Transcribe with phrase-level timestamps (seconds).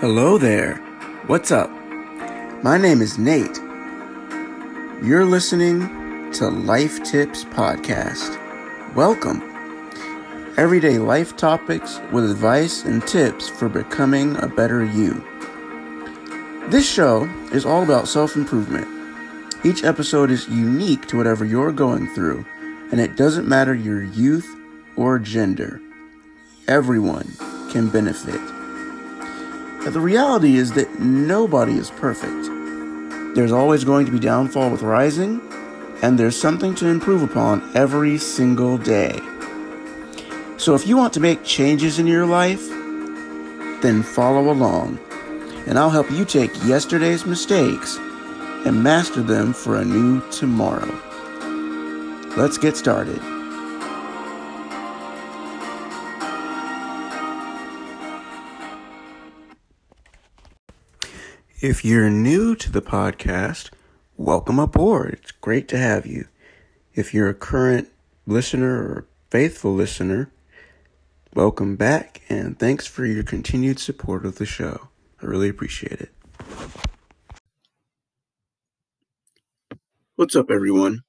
[0.00, 0.74] Hello there.
[1.26, 1.70] What's up?
[2.62, 3.56] My name is Nate.
[5.02, 8.36] You're listening to Life Tips Podcast.
[8.94, 9.40] Welcome.
[10.58, 15.24] Everyday life topics with advice and tips for becoming a better you.
[16.68, 18.86] This show is all about self improvement.
[19.64, 22.44] Each episode is unique to whatever you're going through,
[22.92, 24.46] and it doesn't matter your youth
[24.94, 25.80] or gender.
[26.68, 27.32] Everyone
[27.70, 28.55] can benefit.
[29.86, 33.36] But the reality is that nobody is perfect.
[33.36, 35.40] There's always going to be downfall with rising,
[36.02, 39.16] and there's something to improve upon every single day.
[40.56, 42.68] So if you want to make changes in your life,
[43.80, 44.98] then follow along,
[45.68, 47.96] and I'll help you take yesterday's mistakes
[48.66, 50.92] and master them for a new tomorrow.
[52.36, 53.35] Let's get started.
[61.62, 63.70] If you're new to the podcast,
[64.18, 65.20] welcome aboard.
[65.22, 66.28] It's great to have you.
[66.94, 67.88] If you're a current
[68.26, 70.30] listener or faithful listener,
[71.32, 74.88] welcome back and thanks for your continued support of the show.
[75.22, 76.10] I really appreciate it.
[80.16, 81.04] What's up, everyone?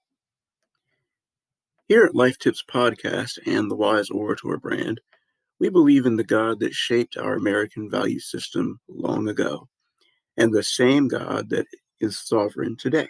[1.89, 5.01] Here at Life Tips Podcast and the Wise Orator brand,
[5.59, 9.67] we believe in the God that shaped our American value system long ago
[10.37, 11.65] and the same God that
[11.99, 13.07] is sovereign today.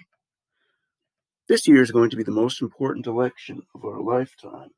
[1.48, 4.70] This year is going to be the most important election of our lifetime,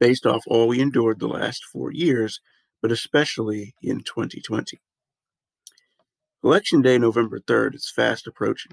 [0.00, 2.40] based off all we endured the last four years,
[2.82, 4.80] but especially in 2020.
[6.42, 8.72] Election Day, November 3rd, is fast approaching.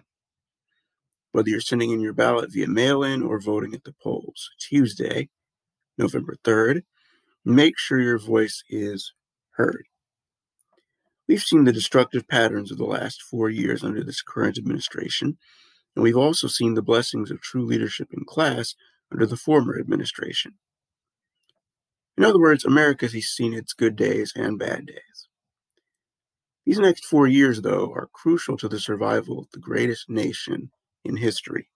[1.32, 5.30] Whether you're sending in your ballot via mail in or voting at the polls, Tuesday,
[5.98, 6.84] November 3rd,
[7.46, 9.14] make sure your voice is
[9.52, 9.86] heard.
[11.28, 15.38] We've seen the destructive patterns of the last four years under this current administration,
[15.96, 18.76] and we've also seen the blessings of true leadership in class
[19.12, 20.54] under the former administration.
[22.18, 25.28] In other words, America has seen its good days and bad days.
[26.66, 30.72] These next four years, though, are crucial to the survival of the greatest nation
[31.04, 31.70] in history.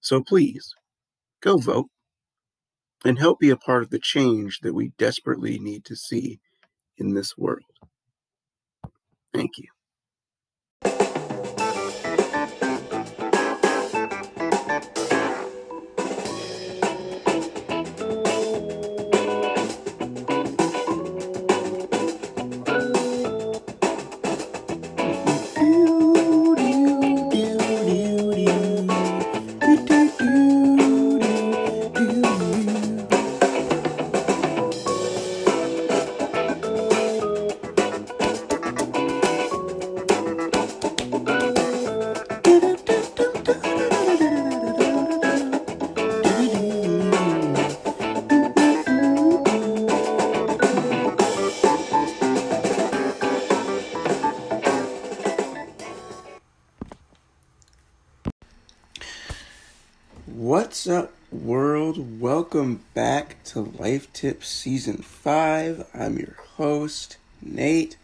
[0.00, 0.74] So please,
[1.40, 1.90] go vote
[3.04, 6.40] and help be a part of the change that we desperately need to see
[6.96, 7.62] in this world.
[9.36, 9.75] Thank you.
[61.30, 62.20] World?
[62.20, 65.88] Welcome back to Life Tips Season 5.
[65.92, 67.96] I'm your host, Nate,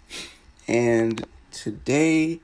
[0.66, 2.40] and today,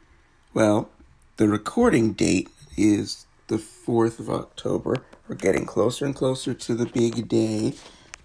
[0.55, 0.89] well,
[1.37, 5.03] the recording date is the 4th of October.
[5.27, 7.75] We're getting closer and closer to the big day,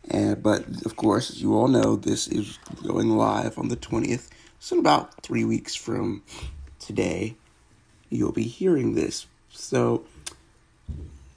[0.09, 4.29] and, but of course, as you all know, this is going live on the 20th,
[4.59, 6.21] so in about three weeks from
[6.79, 7.35] today,
[8.09, 9.25] you'll be hearing this.
[9.49, 10.05] So,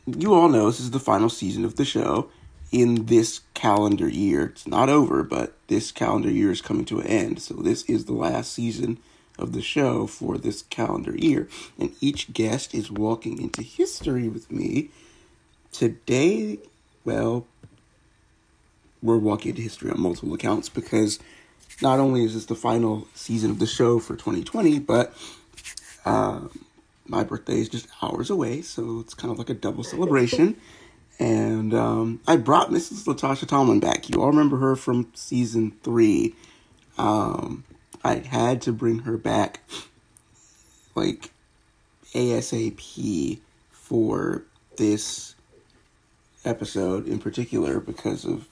[0.06, 2.30] you all know this is the final season of the show
[2.70, 4.46] in this calendar year.
[4.46, 7.40] It's not over, but this calendar year is coming to an end.
[7.40, 8.98] So this is the last season
[9.38, 11.48] of the show for this calendar year.
[11.78, 14.90] And each guest is walking into history with me.
[15.72, 16.58] Today,
[17.04, 17.46] well,
[19.02, 21.18] we're walking into history on multiple accounts because
[21.82, 25.14] not only is this the final season of the show for 2020, but
[26.04, 26.50] um,
[27.08, 30.56] my birthday is just hours away, so it's kind of like a double celebration.
[31.18, 33.06] And um, I brought Mrs.
[33.06, 34.10] Latasha Tomlin back.
[34.10, 36.34] You all remember her from season three.
[36.98, 37.64] Um,
[38.04, 39.60] I had to bring her back,
[40.94, 41.30] like
[42.12, 44.42] ASAP, for
[44.76, 45.36] this
[46.44, 48.46] episode in particular because of,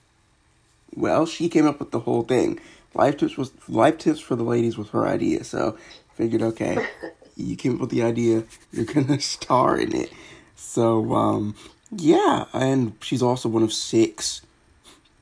[0.95, 2.59] well, she came up with the whole thing.
[2.95, 5.77] Life tips was life tips for the ladies was her idea, so
[6.15, 6.87] figured okay,
[7.37, 10.13] you came up with the idea, you're gonna star in it.
[10.57, 11.55] So um,
[11.91, 14.43] yeah, and she's also one of six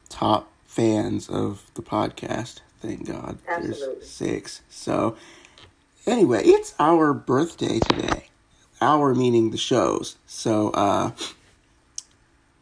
[0.09, 2.61] top fans of the podcast.
[2.81, 3.39] Thank God.
[3.47, 3.95] Absolutely.
[3.97, 4.61] There's six.
[4.69, 5.17] So,
[6.07, 8.29] anyway, it's our birthday today.
[8.81, 10.17] Our meaning the shows.
[10.27, 11.13] So, uh,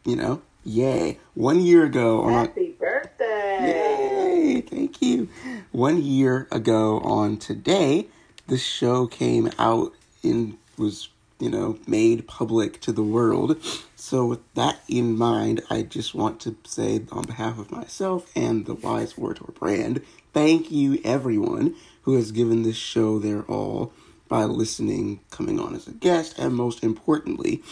[0.05, 1.17] you know, yay.
[1.33, 4.53] One year ago on Happy birthday!
[4.53, 4.61] Yay!
[4.61, 5.29] Thank you.
[5.71, 8.07] One year ago on today,
[8.51, 9.93] the show came out
[10.23, 11.07] and was,
[11.39, 13.55] you know, made public to the world.
[13.95, 18.65] So, with that in mind, I just want to say on behalf of myself and
[18.65, 20.01] the Wise Orator brand,
[20.33, 23.93] thank you everyone who has given this show their all
[24.27, 27.63] by listening, coming on as a guest, and most importantly,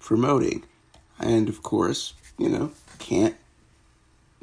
[0.00, 0.64] promoting.
[1.20, 3.36] And of course, you know, can't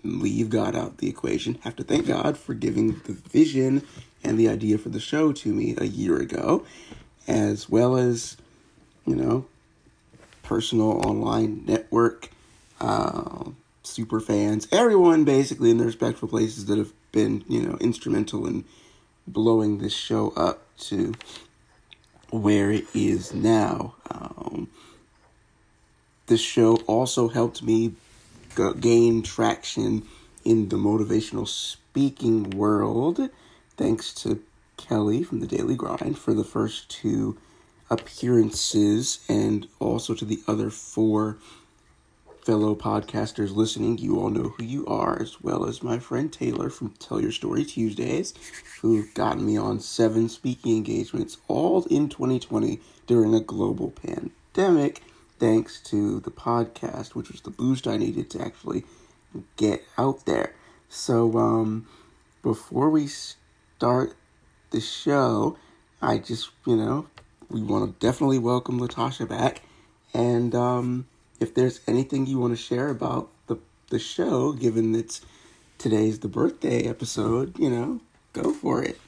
[0.03, 1.59] leave God out the equation.
[1.63, 3.85] Have to thank God for giving the vision
[4.23, 6.65] and the idea for the show to me a year ago,
[7.27, 8.37] as well as,
[9.05, 9.45] you know,
[10.43, 12.29] personal online network,
[12.79, 13.45] uh,
[13.83, 18.63] super fans, everyone basically in their respectful places that have been, you know, instrumental in
[19.27, 21.13] blowing this show up to
[22.29, 23.95] where it is now.
[24.09, 24.69] Um,
[26.27, 27.93] this show also helped me
[28.79, 30.07] gain traction
[30.43, 33.29] in the motivational speaking world,
[33.77, 34.43] thanks to
[34.77, 37.37] Kelly from the Daily Grind for the first two
[37.89, 41.37] appearances, and also to the other four
[42.43, 43.97] fellow podcasters listening.
[43.97, 47.31] You all know who you are, as well as my friend Taylor from Tell Your
[47.31, 48.33] Story Tuesdays,
[48.81, 55.03] who got me on seven speaking engagements, all in 2020 during a global pandemic,
[55.41, 58.83] thanks to the podcast, which was the boost I needed to actually
[59.57, 60.53] get out there.
[60.87, 61.87] So, um,
[62.43, 64.13] before we start
[64.69, 65.57] the show,
[65.99, 67.07] I just, you know,
[67.49, 69.63] we want to definitely welcome Latasha back.
[70.13, 71.07] And, um,
[71.39, 73.57] if there's anything you want to share about the
[73.89, 75.19] the show, given that
[75.79, 77.99] today's the birthday episode, you know,
[78.33, 78.99] go for it.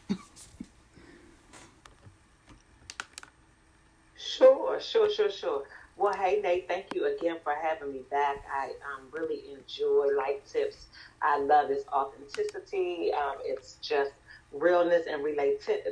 [4.17, 5.63] Sure, sure, sure, sure.
[5.95, 8.43] Well, hey, Nate, thank you again for having me back.
[8.51, 10.87] I um, really enjoy Life Tips.
[11.21, 13.11] I love its authenticity.
[13.13, 14.11] Um, it's just
[14.51, 15.83] realness and relati-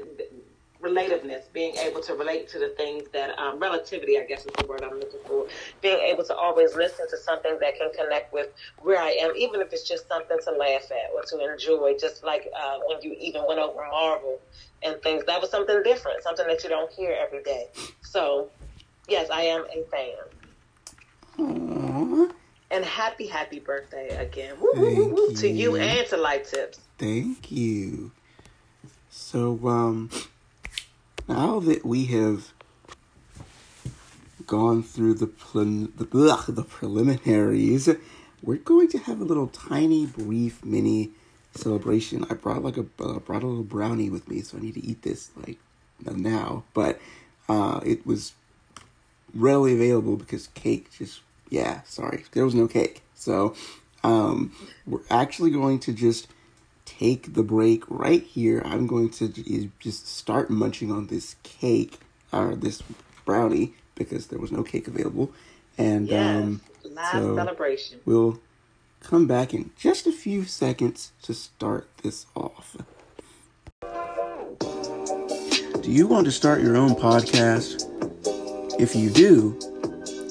[0.80, 4.66] relativeness, being able to relate to the things that, um, relativity, I guess is the
[4.66, 5.46] word I'm looking for.
[5.82, 8.50] Being able to always listen to something that can connect with
[8.80, 12.24] where I am, even if it's just something to laugh at or to enjoy, just
[12.24, 14.40] like uh, when you even went over Marvel
[14.82, 15.24] and things.
[15.26, 17.68] That was something different, something that you don't hear every day.
[18.02, 18.50] So,
[19.08, 20.16] yes, I am a fan.
[21.38, 22.32] Aww.
[22.72, 24.56] And happy, happy birthday again.
[24.60, 26.80] Woo, woo, woo, to you and to Life Tips.
[26.98, 28.12] Thank you.
[29.10, 30.10] So, um,
[31.28, 32.54] now that we have
[34.48, 37.90] gone through the pre- the, the preliminaries,
[38.42, 41.12] we're going to have a little tiny, brief, mini
[41.54, 42.26] celebration.
[42.30, 44.86] I brought like a uh, brought a little brownie with me, so I need to
[44.86, 45.60] eat this like
[46.06, 46.64] now.
[46.74, 47.00] But
[47.50, 48.34] uh, it was
[49.34, 53.02] readily available because cake just yeah sorry there was no cake.
[53.16, 53.56] So
[54.04, 54.52] um,
[54.88, 56.28] we're actually going to just
[56.86, 58.62] take the break right here.
[58.66, 59.28] I'm going to
[59.80, 62.00] just start munching on this cake
[62.34, 62.82] or this
[63.26, 65.32] brownie because there was no cake available.
[65.78, 68.00] And Yes, um, live so celebration.
[68.06, 68.40] we'll
[69.02, 72.76] come back in just a few seconds to start this off.
[75.82, 77.86] Do you want to start your own podcast
[78.82, 79.56] if you do,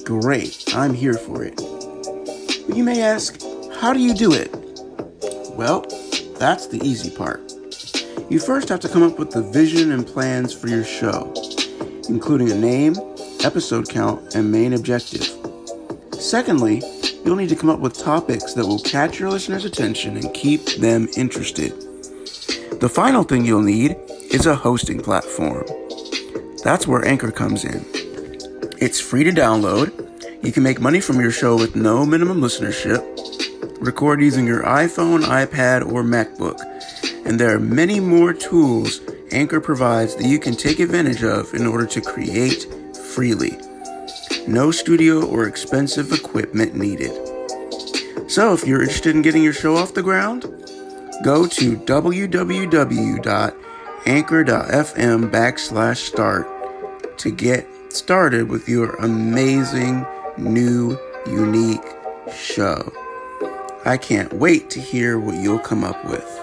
[0.03, 1.55] great, I'm here for it.
[2.67, 3.41] But you may ask,
[3.79, 4.53] how do you do it?
[5.55, 5.85] Well,
[6.37, 7.39] that's the easy part.
[8.29, 11.33] You first have to come up with the vision and plans for your show,
[12.09, 12.95] including a name,
[13.41, 15.33] episode count, and main objective.
[16.19, 16.83] Secondly,
[17.23, 20.65] you'll need to come up with topics that will catch your listeners' attention and keep
[20.75, 21.71] them interested.
[22.81, 23.95] The final thing you'll need
[24.29, 25.65] is a hosting platform.
[26.65, 28.00] That's where Anchor comes in.
[28.81, 30.43] It's free to download.
[30.43, 32.99] You can make money from your show with no minimum listenership.
[33.79, 36.59] Record using your iPhone, iPad, or MacBook.
[37.23, 41.67] And there are many more tools Anchor provides that you can take advantage of in
[41.67, 42.65] order to create
[43.13, 43.59] freely.
[44.47, 47.11] No studio or expensive equipment needed.
[48.27, 50.41] So, if you're interested in getting your show off the ground,
[51.23, 52.01] go to www.anchor.fm
[55.31, 56.47] backslash start
[57.19, 60.05] to get started with your amazing,
[60.37, 61.85] new, unique
[62.33, 62.91] show.
[63.85, 66.41] I can't wait to hear what you'll come up with.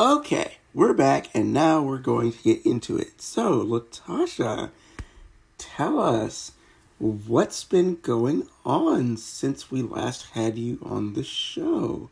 [0.00, 3.20] Okay, we're back and now we're going to get into it.
[3.20, 4.70] So, Latasha,
[5.58, 6.52] tell us
[6.98, 12.10] what's been going on since we last had you on the show?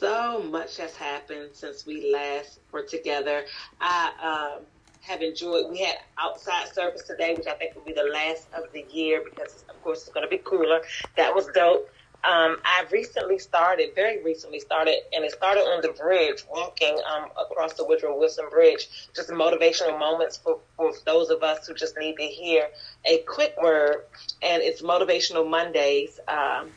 [0.00, 3.44] So much has happened since we last were together.
[3.82, 4.64] I um,
[5.02, 5.70] have enjoyed.
[5.70, 9.22] We had outside service today, which I think will be the last of the year
[9.22, 10.80] because, of course, it's going to be cooler.
[11.18, 11.90] That was dope.
[12.24, 17.28] Um, I recently started, very recently started, and it started on the bridge, walking um,
[17.38, 18.88] across the Woodrow Wilson Bridge.
[19.14, 22.68] Just motivational moments for, for those of us who just need to hear
[23.04, 24.04] a quick word.
[24.40, 26.18] And it's Motivational Mondays.
[26.26, 26.70] Um,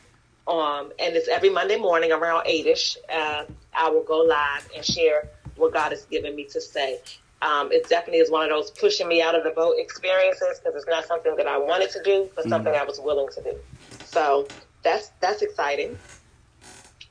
[0.46, 2.96] um, and it's every Monday morning around 8 ish.
[3.12, 7.00] Uh, I will go live and share what God has given me to say.
[7.42, 10.74] Um, it definitely is one of those pushing me out of the boat experiences because
[10.76, 12.82] it's not something that I wanted to do, but something mm-hmm.
[12.82, 13.58] I was willing to do.
[14.04, 14.48] So
[14.82, 15.98] that's that's exciting.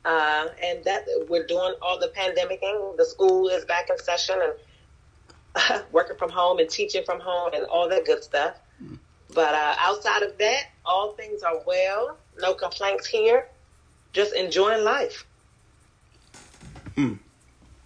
[0.05, 2.97] Uh, and that we're doing all the pandemicing.
[2.97, 4.53] The school is back in session and
[5.55, 8.55] uh, working from home and teaching from home and all that good stuff.
[8.83, 8.97] Mm.
[9.33, 12.17] But uh, outside of that, all things are well.
[12.39, 13.47] No complaints here.
[14.11, 15.25] Just enjoying life.
[16.95, 17.19] Mm.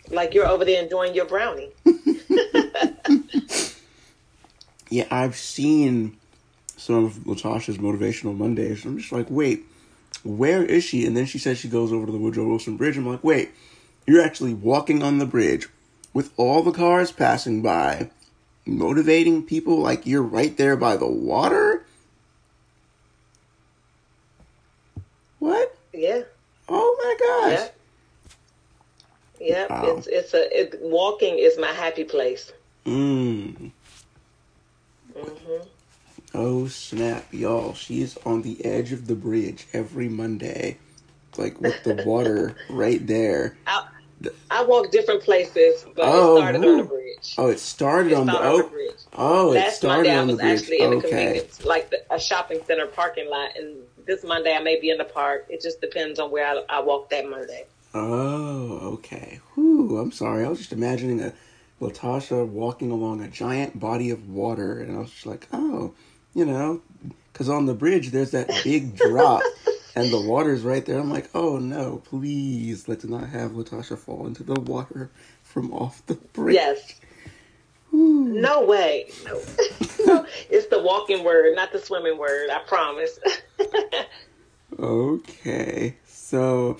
[0.09, 1.71] Like you're over there enjoying your brownie.
[4.89, 6.17] yeah, I've seen
[6.75, 8.85] some of Latasha's motivational Mondays.
[8.85, 9.65] I'm just like, wait,
[10.23, 11.05] where is she?
[11.05, 12.97] And then she says she goes over to the Woodrow Wilson Bridge.
[12.97, 13.51] I'm like, wait,
[14.05, 15.67] you're actually walking on the bridge
[16.13, 18.09] with all the cars passing by,
[18.65, 21.85] motivating people like you're right there by the water?
[25.39, 25.77] What?
[25.97, 26.21] Yeah.
[26.69, 27.59] Oh my gosh.
[27.59, 27.67] Yeah.
[29.39, 29.95] Yeah, wow.
[29.97, 32.51] it's it's a it, walking is my happy place.
[32.85, 33.71] Mm.
[35.15, 35.67] Mhm.
[36.33, 37.73] Oh snap, y'all!
[37.73, 40.77] She's on the edge of the bridge every Monday,
[41.37, 43.57] like with the water right there.
[43.67, 43.83] I,
[44.49, 47.35] I walk different places, but oh, it started on the bridge.
[47.37, 48.95] Oh, it started, it on, the, oh, on the bridge.
[49.13, 51.01] Oh, Last it started Monday on I was actually in okay.
[51.01, 54.89] the convenience, like the, a shopping center parking lot, and this Monday I may be
[54.89, 55.45] in the park.
[55.49, 57.65] It just depends on where I, I walk that Monday.
[57.93, 59.39] Oh, okay.
[59.53, 60.45] Whew, I'm sorry.
[60.45, 61.33] I was just imagining a
[61.81, 65.93] Latasha walking along a giant body of water, and I was just like, oh,
[66.33, 66.81] you know,
[67.31, 69.43] because on the bridge there's that big drop
[69.95, 70.99] and the water's right there.
[70.99, 75.09] I'm like, oh no, please let's not have Latasha fall into the water
[75.43, 76.55] from off the bridge.
[76.55, 76.99] Yes.
[77.91, 79.09] No way.
[79.25, 79.41] No.
[80.05, 80.25] no.
[80.49, 82.49] It's the walking word, not the swimming word.
[82.49, 83.19] I promise.
[84.79, 85.95] okay.
[86.05, 86.77] So,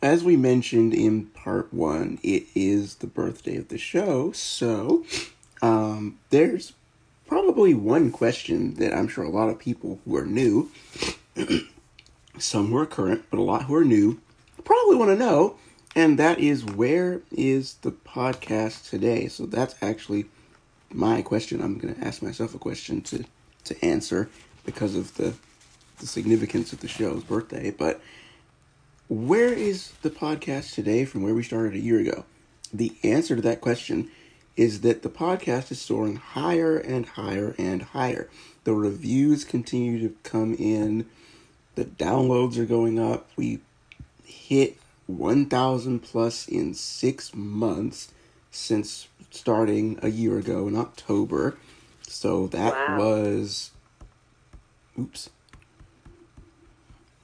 [0.00, 4.32] as we mentioned in part one, it is the birthday of the show.
[4.32, 5.04] So,
[5.60, 6.72] um, there's
[7.26, 10.70] probably one question that I'm sure a lot of people who are new,
[12.38, 14.20] some who are current, but a lot who are new,
[14.64, 15.56] probably want to know,
[15.94, 19.28] and that is where is the podcast today?
[19.28, 20.26] So that's actually
[20.90, 21.60] my question.
[21.60, 23.24] I'm going to ask myself a question to
[23.64, 24.28] to answer
[24.64, 25.34] because of the
[25.98, 28.00] the significance of the show's birthday, but
[29.08, 32.24] where is the podcast today from where we started a year ago?
[32.72, 34.10] The answer to that question
[34.56, 38.28] is that the podcast is soaring higher and higher and higher.
[38.64, 41.06] The reviews continue to come in,
[41.74, 43.28] the downloads are going up.
[43.36, 43.60] We
[44.24, 44.78] hit
[45.18, 48.12] 1,000 plus in six months
[48.50, 51.56] since starting a year ago in October.
[52.02, 52.98] So that wow.
[52.98, 53.70] was.
[54.98, 55.30] Oops.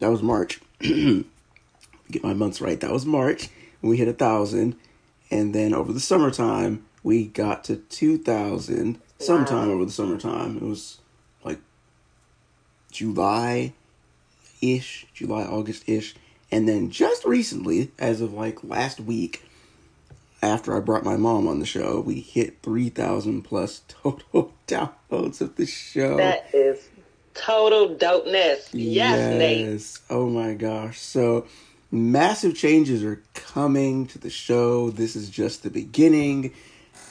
[0.00, 0.60] That was March.
[0.80, 2.80] Get my months right.
[2.80, 3.50] That was March.
[3.82, 4.76] We hit a thousand.
[5.30, 9.74] And then over the summertime, we got to 2000 sometime wow.
[9.74, 10.56] over the summertime.
[10.56, 10.98] It was
[11.44, 11.58] like
[12.90, 13.74] July
[14.62, 16.14] ish, July, August ish.
[16.50, 19.42] And then just recently, as of like last week,
[20.42, 25.56] after I brought my mom on the show, we hit 3,000 plus total downloads of
[25.56, 26.16] the show.
[26.16, 26.88] That is
[27.34, 28.68] total dopeness.
[28.72, 29.98] Yes, yes, Nate.
[30.10, 30.98] Oh my gosh.
[31.00, 31.46] So
[31.90, 34.90] massive changes are coming to the show.
[34.90, 36.54] This is just the beginning.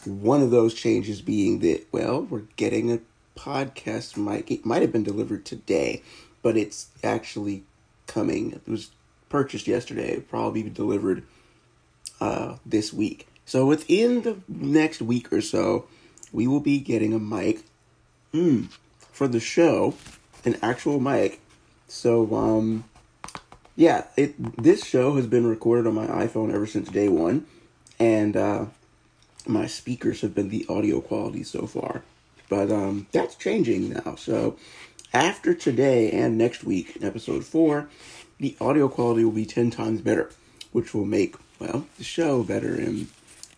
[0.05, 2.99] One of those changes being that, well, we're getting a
[3.35, 4.49] podcast mic.
[4.51, 6.01] It might have been delivered today,
[6.41, 7.63] but it's actually
[8.07, 8.51] coming.
[8.51, 8.89] It was
[9.29, 10.19] purchased yesterday.
[10.19, 11.23] Probably be delivered
[12.19, 13.27] uh, this week.
[13.45, 15.87] So within the next week or so,
[16.31, 17.63] we will be getting a mic
[18.33, 18.67] mm,
[19.11, 19.93] for the show,
[20.43, 21.39] an actual mic.
[21.87, 22.83] So um,
[23.75, 27.45] yeah, it this show has been recorded on my iPhone ever since day one,
[27.99, 28.65] and uh,
[29.45, 32.03] my speakers have been the audio quality so far.
[32.49, 34.15] But um, that's changing now.
[34.15, 34.57] So
[35.13, 37.89] after today and next week, episode four,
[38.39, 40.29] the audio quality will be 10 times better,
[40.71, 42.73] which will make, well, the show better.
[42.75, 43.07] And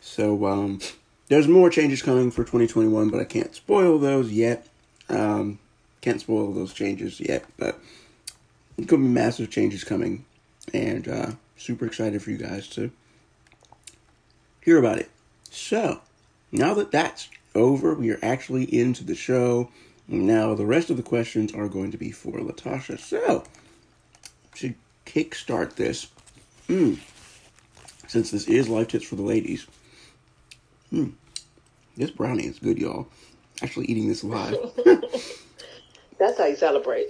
[0.01, 0.79] so, um,
[1.27, 4.67] there's more changes coming for 2021, but I can't spoil those yet.
[5.09, 5.59] Um,
[6.01, 7.79] can't spoil those changes yet, but
[8.77, 10.25] it could be massive changes coming,
[10.73, 12.91] and uh, super excited for you guys to
[14.61, 15.09] hear about it.
[15.51, 16.01] So,
[16.51, 19.69] now that that's over, we are actually into the show.
[20.07, 22.99] Now, the rest of the questions are going to be for Latasha.
[22.99, 23.43] So,
[24.59, 24.73] to
[25.05, 26.07] kickstart this,
[26.67, 26.99] mm,
[28.07, 29.67] since this is Life Tips for the Ladies,
[30.91, 31.13] mm,
[31.97, 33.07] this brownie is good, y'all.
[33.61, 34.55] Actually, eating this live.
[36.17, 37.07] That's how you celebrate.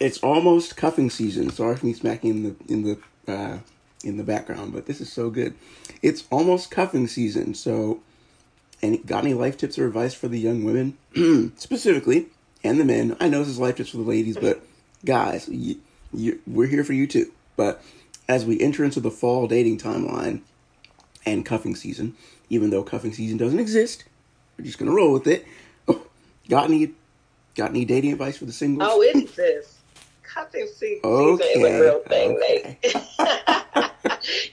[0.00, 1.50] It's almost cuffing season.
[1.50, 3.58] Sorry for me smacking in the in the uh,
[4.02, 5.54] in the background, but this is so good.
[6.02, 8.00] It's almost cuffing season, so
[8.84, 10.98] and got any life tips or advice for the young women
[11.56, 12.26] specifically
[12.62, 13.16] and the men?
[13.20, 14.62] I know this is life tips for the ladies, but
[15.04, 15.80] guys, you,
[16.14, 17.32] you, we're here for you too.
[17.56, 17.82] But
[18.28, 20.40] as we enter into the fall dating timeline
[21.26, 22.16] and cuffing season,
[22.50, 24.04] even though cuffing season doesn't exist,
[24.58, 25.46] we're just gonna roll with it.
[25.88, 26.06] Oh,
[26.48, 26.92] got any
[27.54, 28.88] got any dating advice for the singles?
[28.90, 29.78] Oh, it exists.
[30.22, 31.44] Cuffing season okay.
[31.44, 32.78] is a real thing, okay.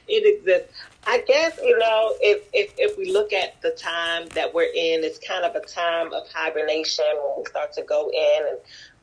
[0.08, 0.74] it exists.
[1.08, 5.04] I guess you know if, if if we look at the time that we're in,
[5.04, 8.58] it's kind of a time of hibernation when we start to go in and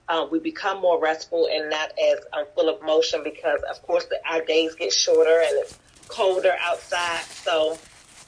[0.09, 4.07] um, we become more restful and not as um, full of motion because, of course,
[4.07, 7.23] the, our days get shorter and it's colder outside.
[7.25, 7.79] So,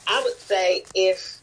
[0.06, 1.40] I would say if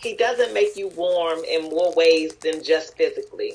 [0.00, 3.54] he doesn't make you warm in more ways than just physically,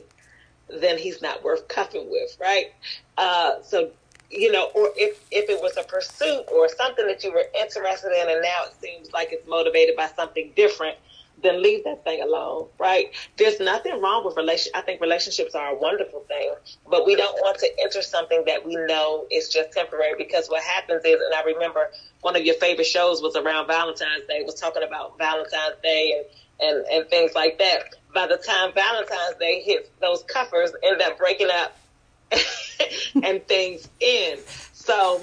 [0.80, 2.74] then he's not worth cuffing with, right?
[3.18, 3.92] Uh, so
[4.32, 8.12] you know, or if, if it was a pursuit or something that you were interested
[8.14, 10.98] in and now it seems like it's motivated by something different,
[11.42, 13.12] then leave that thing alone, right?
[13.38, 14.72] There's nothing wrong with relation.
[14.76, 16.54] I think relationships are a wonderful thing,
[16.90, 20.64] but we don't want to enter something that we know is just temporary because what
[20.64, 24.56] happens is, and I remember one of your favorite shows was around Valentine's Day, was
[24.56, 26.24] talking about Valentine's Day
[26.60, 27.96] and, and, and things like that.
[28.14, 31.78] By the time Valentine's Day hits, those cuffers end up breaking up
[33.24, 34.40] and things end.
[34.74, 35.22] So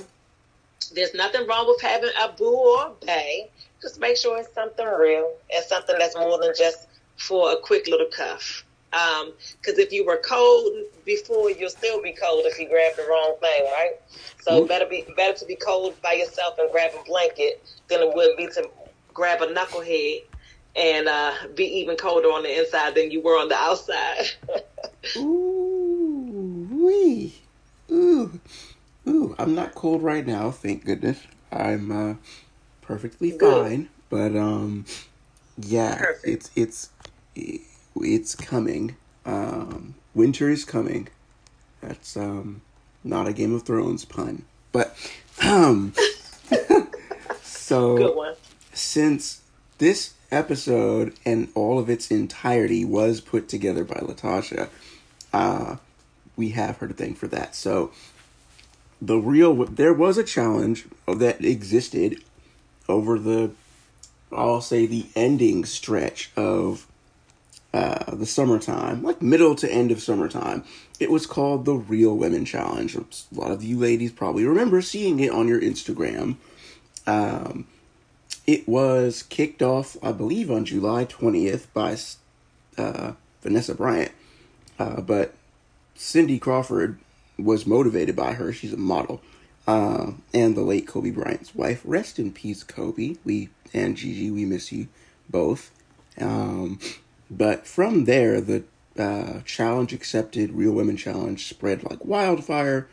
[0.95, 3.49] there's nothing wrong with having a boo or a bae.
[3.83, 7.87] Just make sure it's something real and something that's more than just for a quick
[7.87, 8.65] little cuff.
[8.91, 10.73] Because um, if you were cold
[11.05, 13.93] before, you'll still be cold if you grab the wrong thing, right?
[14.41, 14.69] So mm-hmm.
[14.69, 18.37] better be better to be cold by yourself and grab a blanket than it would
[18.37, 18.69] be to
[19.13, 20.23] grab a knucklehead
[20.75, 24.31] and uh, be even colder on the inside than you were on the outside.
[25.17, 27.35] Ooh, wee.
[27.91, 28.41] Ooh,
[29.07, 29.35] ooh.
[29.39, 31.21] I'm not cold right now, thank goodness.
[31.51, 32.15] I'm uh,
[32.89, 33.63] perfectly Good.
[33.63, 34.87] fine, but um,
[35.59, 36.27] yeah, Perfect.
[36.27, 36.91] it's it's
[37.95, 38.97] it's coming.
[39.27, 41.09] Um, winter is coming.
[41.83, 42.63] That's um,
[43.05, 44.97] not a Game of Thrones pun, but
[45.45, 45.93] um,
[47.43, 48.35] so
[48.73, 49.43] since
[49.77, 54.69] this episode and all of its entirety was put together by Latasha,
[55.33, 55.77] uh,
[56.37, 57.55] we have her to thank for that.
[57.55, 57.93] So
[59.01, 62.23] the real there was a challenge that existed
[62.89, 63.51] over the
[64.33, 66.87] I'll say the ending stretch of
[67.73, 70.65] uh, the summertime, like middle to end of summertime.
[71.01, 72.97] It was called the Real Women Challenge.
[72.97, 76.37] A lot of you ladies probably remember seeing it on your Instagram.
[77.07, 77.67] Um,
[78.47, 81.97] it was kicked off, I believe, on July 20th by
[82.83, 84.13] uh, Vanessa Bryant.
[84.79, 85.35] Uh, but
[85.95, 86.99] Cindy Crawford
[87.39, 88.53] was motivated by her.
[88.53, 89.21] She's a model.
[89.69, 91.83] Uh, and the late Kobe Bryant's wife.
[91.85, 93.17] Rest in peace, Kobe.
[93.23, 94.89] We and Gigi, we miss you
[95.29, 95.71] both.
[96.19, 96.81] Um,
[97.31, 98.65] but from there, the
[98.99, 102.89] uh, challenge accepted, Real Women Challenge spread like wildfire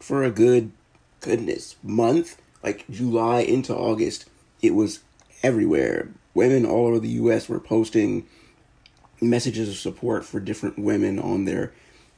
[0.00, 0.72] for a good,
[1.20, 4.24] goodness, month, like July into August.
[4.62, 5.00] It was
[5.42, 6.08] everywhere.
[6.32, 7.50] Women all over the U.S.
[7.50, 8.26] were posting
[9.20, 11.74] messages of support for different women on their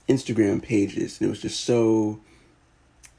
[0.09, 1.21] Instagram pages.
[1.21, 2.21] And it was just so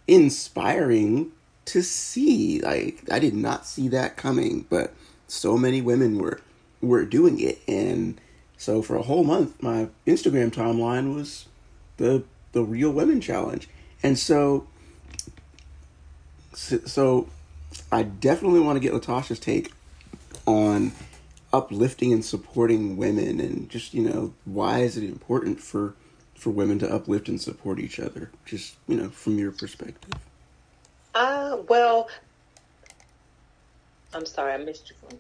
[0.08, 1.32] inspiring
[1.66, 2.60] to see.
[2.62, 4.94] Like I did not see that coming, but
[5.28, 6.42] so many women were
[6.80, 8.22] were doing it and
[8.56, 11.48] so for a whole month my Instagram timeline was
[11.98, 13.68] the the real women challenge.
[14.04, 14.68] And so
[16.54, 17.28] so
[17.92, 19.74] I definitely want to get Latasha's take
[20.46, 20.92] on
[21.54, 25.94] uplifting and supporting women and just, you know, why is it important for
[26.38, 28.32] for women to uplift and support each other?
[28.46, 30.14] Just, you know, from your perspective.
[31.14, 32.10] Uh, well,
[34.14, 35.20] I'm sorry, I missed you.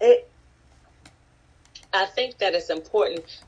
[0.00, 0.30] It,
[1.92, 3.42] I think that it's important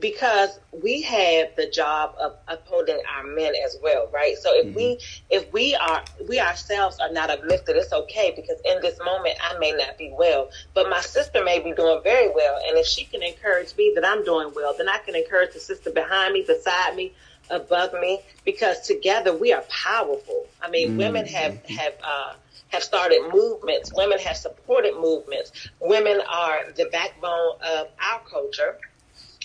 [0.00, 4.36] because we have the job of upholding our men as well, right?
[4.38, 4.76] So if mm-hmm.
[4.76, 4.98] we
[5.30, 9.58] if we are we ourselves are not uplifted, it's okay because in this moment I
[9.58, 13.04] may not be well, but my sister may be doing very well, and if she
[13.04, 16.44] can encourage me that I'm doing well, then I can encourage the sister behind me,
[16.46, 17.12] beside me,
[17.50, 20.46] above me, because together we are powerful.
[20.62, 20.98] I mean, mm-hmm.
[20.98, 21.94] women have have.
[22.02, 22.32] Uh,
[22.68, 23.92] have started movements.
[23.96, 25.68] Women have supported movements.
[25.80, 28.78] Women are the backbone of our culture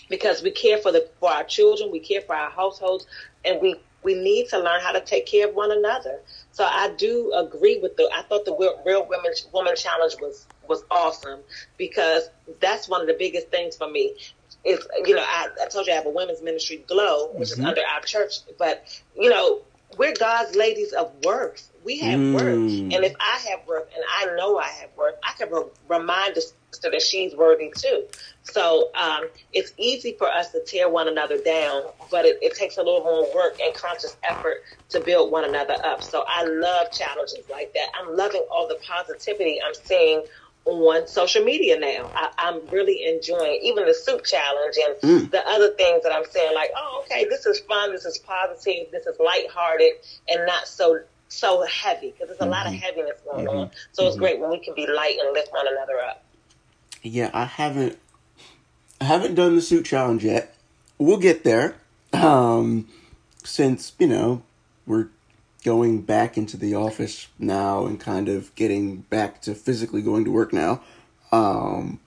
[0.09, 3.07] because we care for the for our children, we care for our households,
[3.43, 6.19] and we we need to learn how to take care of one another.
[6.51, 8.09] So I do agree with the.
[8.13, 11.41] I thought the real women woman challenge was was awesome
[11.77, 14.13] because that's one of the biggest things for me.
[14.63, 17.61] Is you know I, I told you I have a women's ministry, Glow, which mm-hmm.
[17.61, 18.85] is under our church, but
[19.19, 19.61] you know
[19.97, 21.71] we're God's ladies of worth.
[21.83, 22.33] We have mm.
[22.33, 25.65] worth, and if I have worth, and I know I have worth, I can re-
[25.87, 28.05] remind the sister that she's worthy too.
[28.41, 32.77] So um, it's easy for us to tear one another down, but it, it, takes
[32.77, 36.01] a little more work and conscious effort to build one another up.
[36.01, 37.87] So I love challenges like that.
[37.99, 40.23] I'm loving all the positivity I'm seeing
[40.65, 42.11] on social media now.
[42.13, 45.31] I, am really enjoying even the soup challenge and mm.
[45.31, 48.91] the other things that I'm saying, like, oh, okay, this is fun, this is positive,
[48.91, 49.93] this is lighthearted,
[50.27, 52.51] and not so so heavy because there's a mm-hmm.
[52.51, 52.81] lot of mm-hmm.
[52.81, 53.57] heaviness going mm-hmm.
[53.57, 53.71] on.
[53.91, 54.09] So mm-hmm.
[54.09, 56.23] it's great when we can be light and lift one another up.
[57.01, 57.97] Yeah, I haven't
[58.99, 60.55] I haven't done the suit challenge yet.
[60.97, 61.75] We'll get there.
[62.13, 62.87] Um,
[63.43, 64.41] since you know
[64.85, 65.09] we're
[65.65, 70.31] going back into the office now and kind of getting back to physically going to
[70.31, 70.79] work now.
[71.31, 71.99] Um,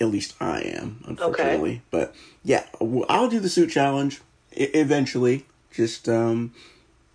[0.00, 1.70] at least I am, unfortunately.
[1.70, 1.82] Okay.
[1.90, 2.64] But yeah,
[3.08, 5.44] I'll do the suit challenge eventually.
[5.70, 6.54] Just um,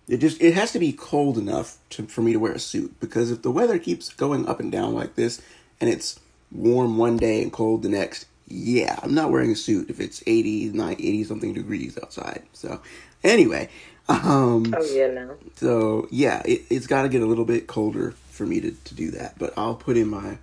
[0.06, 2.98] it just it has to be cold enough to, for me to wear a suit
[3.00, 5.42] because if the weather keeps going up and down like this
[5.80, 6.20] and it's
[6.52, 10.22] warm one day and cold the next, yeah, I'm not wearing a suit if it's
[10.24, 12.44] 80, 90, 80 something degrees outside.
[12.52, 12.80] So
[13.24, 13.68] anyway,
[14.08, 15.36] um, oh yeah, no.
[15.56, 18.94] So yeah, it, has got to get a little bit colder for me to, to
[18.94, 19.38] do that.
[19.38, 20.38] But I'll put in my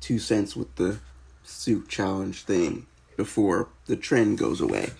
[0.00, 0.98] two cents with the
[1.44, 2.86] suit challenge thing
[3.16, 4.90] before the trend goes away.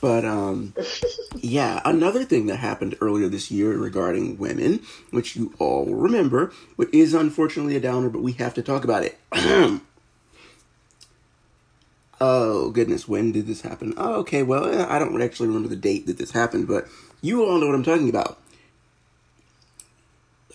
[0.00, 0.74] But um,
[1.36, 6.92] yeah, another thing that happened earlier this year regarding women, which you all remember, but
[6.92, 9.18] is unfortunately a downer, but we have to talk about it.
[12.20, 13.94] oh goodness, when did this happen?
[13.96, 16.86] Oh, okay, well, I don't actually remember the date that this happened, but
[17.20, 18.38] you all know what I'm talking about.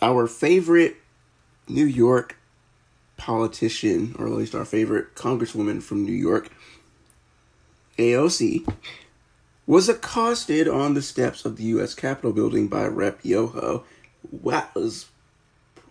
[0.01, 0.97] Our favorite
[1.67, 2.37] New York
[3.17, 6.49] politician, or at least our favorite congresswoman from New York,
[7.97, 8.67] AOC,
[9.67, 11.93] was accosted on the steps of the U.S.
[11.93, 13.83] Capitol building by Rep Yoho.
[14.43, 15.07] That was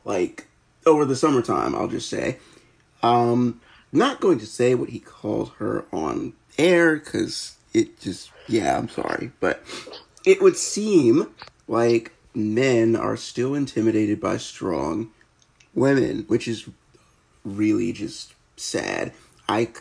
[0.04, 0.48] like
[0.86, 2.38] over the summertime, I'll just say.
[3.02, 3.60] Um,
[3.92, 8.88] not going to say what he called her on air because it just, yeah, I'm
[8.88, 9.30] sorry.
[9.40, 9.62] But
[10.24, 11.34] it would seem
[11.68, 15.10] like men are still intimidated by strong
[15.74, 16.68] women, which is
[17.44, 19.12] really just sad.
[19.48, 19.72] I c-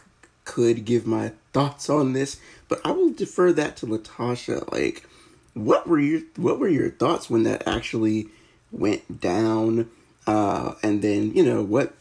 [0.46, 4.72] could give my thoughts on this, but I will defer that to Latasha.
[4.72, 5.08] Like,
[5.54, 8.28] what were your what were your thoughts when that actually
[8.72, 9.90] went down?
[10.26, 11.94] Uh, and then you know what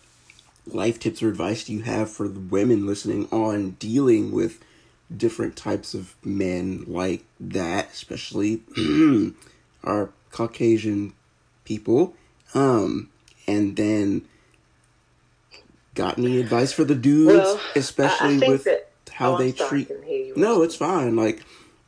[0.67, 4.63] life tips or advice do you have for the women listening on dealing with
[5.15, 8.63] different types of men like that, especially
[9.85, 11.15] our Caucasian
[11.65, 12.15] people.
[12.55, 13.11] Um,
[13.47, 14.23] and then
[15.95, 19.91] got any advice for the dudes, well, especially with that, how oh, they treat.
[20.37, 21.17] No, it's fine.
[21.17, 21.43] Like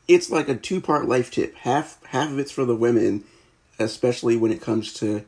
[0.08, 1.54] it's like a two part life tip.
[1.54, 3.24] Half half of it's for the women,
[3.78, 5.24] especially when it comes to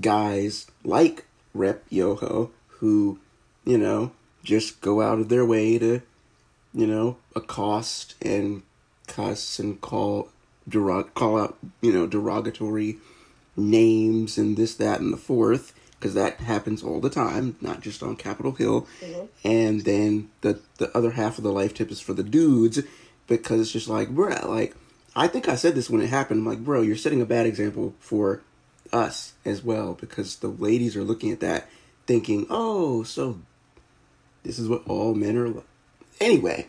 [0.00, 3.18] guys like Rep Yoho, who,
[3.64, 4.12] you know,
[4.42, 6.00] just go out of their way to
[6.76, 8.62] you know, accost and
[9.08, 10.28] cuss and call
[10.68, 12.98] derog- call out, you know, derogatory
[13.56, 18.02] names and this, that, and the fourth, because that happens all the time, not just
[18.02, 18.86] on Capitol Hill.
[19.00, 19.26] Mm-hmm.
[19.48, 22.82] And then the the other half of the life tip is for the dudes,
[23.26, 24.76] because it's just like, bro, like
[25.14, 26.40] I think I said this when it happened.
[26.40, 28.42] I'm like, bro, you're setting a bad example for
[28.92, 31.68] us as well, because the ladies are looking at that,
[32.06, 33.38] thinking, oh, so
[34.42, 35.64] this is what all men are like
[36.20, 36.66] Anyway,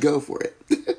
[0.00, 0.56] go for it.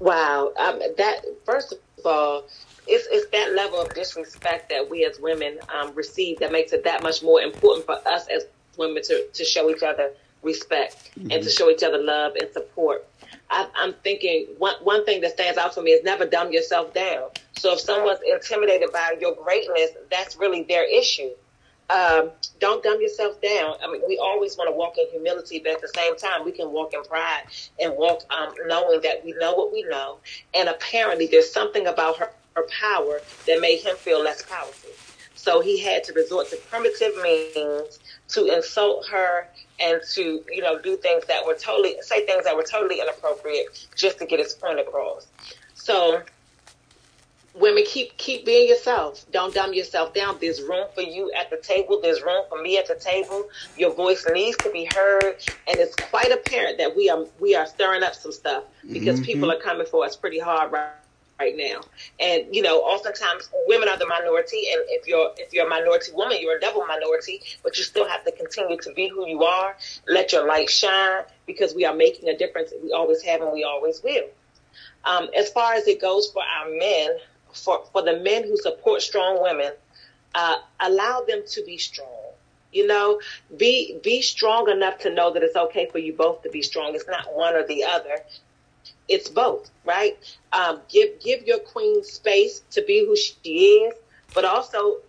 [0.00, 2.44] wow, um, that first of all,
[2.86, 6.84] it's it's that level of disrespect that we as women um, receive that makes it
[6.84, 8.44] that much more important for us as
[8.76, 11.30] women to, to show each other respect mm-hmm.
[11.30, 11.48] and to mm-hmm.
[11.48, 13.06] show each other love and support.
[13.50, 16.92] I, am thinking one one thing that stands out for me is never dumb yourself
[16.94, 17.28] down.
[17.56, 21.30] So if someone's intimidated by your greatness, that's really their issue.
[21.90, 23.74] Um, don't dumb yourself down.
[23.82, 26.52] I mean, we always want to walk in humility, but at the same time, we
[26.52, 27.42] can walk in pride
[27.80, 30.18] and walk um, knowing that we know what we know.
[30.54, 34.90] And apparently, there's something about her, her power that made him feel less powerful.
[35.34, 39.48] So he had to resort to primitive means to insult her
[39.80, 43.88] and to, you know, do things that were totally, say things that were totally inappropriate
[43.96, 45.26] just to get his point across.
[45.74, 46.22] So
[47.54, 49.24] women keep keep being yourself.
[49.30, 50.38] Don't dumb yourself down.
[50.40, 52.00] There's room for you at the table.
[52.00, 53.48] There's room for me at the table.
[53.76, 55.36] Your voice needs to be heard.
[55.68, 59.24] And it's quite apparent that we are we are stirring up some stuff because mm-hmm.
[59.24, 60.90] people are coming for us pretty hard right
[61.38, 61.80] right now.
[62.20, 64.64] And you know oftentimes women are the minority.
[64.72, 68.08] And if you're if you're a minority woman you're a double minority but you still
[68.08, 69.76] have to continue to be who you are.
[70.08, 72.72] Let your light shine because we are making a difference.
[72.82, 74.28] We always have and we always will.
[75.04, 77.18] Um, as far as it goes for our men
[77.54, 79.72] for, for the men who support strong women,
[80.34, 82.08] uh, allow them to be strong.
[82.72, 83.20] You know,
[83.58, 86.94] be be strong enough to know that it's okay for you both to be strong.
[86.94, 88.20] It's not one or the other.
[89.08, 90.16] It's both, right?
[90.54, 93.94] Um, give give your queen space to be who she is,
[94.32, 95.00] but also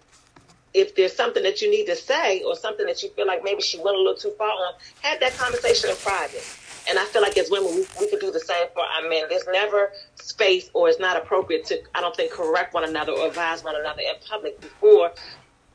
[0.73, 3.61] if there's something that you need to say or something that you feel like maybe
[3.61, 6.43] she went a little too far on, have that conversation in private.
[6.89, 9.23] And I feel like as women, we, we can do the same for our men.
[9.29, 13.27] There's never space or it's not appropriate to, I don't think, correct one another or
[13.27, 15.11] advise one another in public before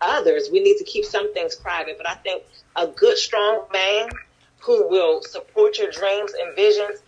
[0.00, 0.48] others.
[0.52, 1.96] We need to keep some things private.
[1.96, 2.44] But I think
[2.76, 4.08] a good, strong man
[4.58, 7.00] who will support your dreams and visions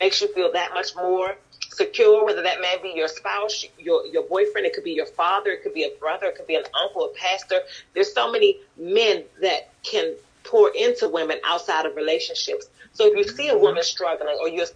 [0.00, 1.36] makes you feel that much more
[1.72, 5.50] secure, whether that man be your spouse, your, your boyfriend, it could be your father,
[5.50, 7.60] it could be a brother, it could be an uncle, a pastor.
[7.94, 12.66] There's so many men that can pour into women outside of relationships.
[12.92, 14.66] So if you see a woman struggling or you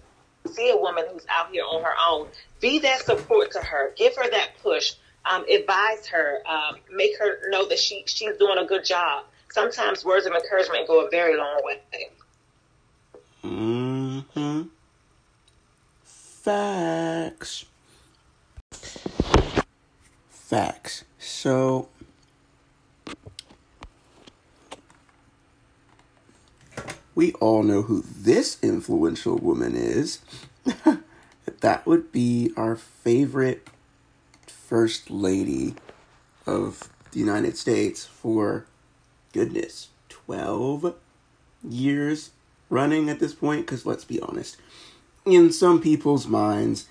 [0.50, 2.28] see a woman who's out here on her own,
[2.60, 3.92] be that support to her.
[3.96, 4.94] Give her that push.
[5.30, 6.42] Um, advise her.
[6.46, 9.24] Um, make her know that she she's doing a good job.
[9.50, 11.80] Sometimes words of encouragement go a very long way.
[13.42, 14.62] Mm hmm.
[16.04, 17.64] Facts.
[20.28, 21.04] Facts.
[21.18, 21.88] So
[27.14, 30.20] we all know who this influential woman is.
[31.60, 33.68] that would be our favorite
[34.46, 35.74] first lady
[36.46, 38.66] of the United States for
[39.32, 40.94] goodness, 12
[41.68, 42.30] years
[42.70, 44.56] running at this point because let's be honest
[45.24, 46.86] in some people's minds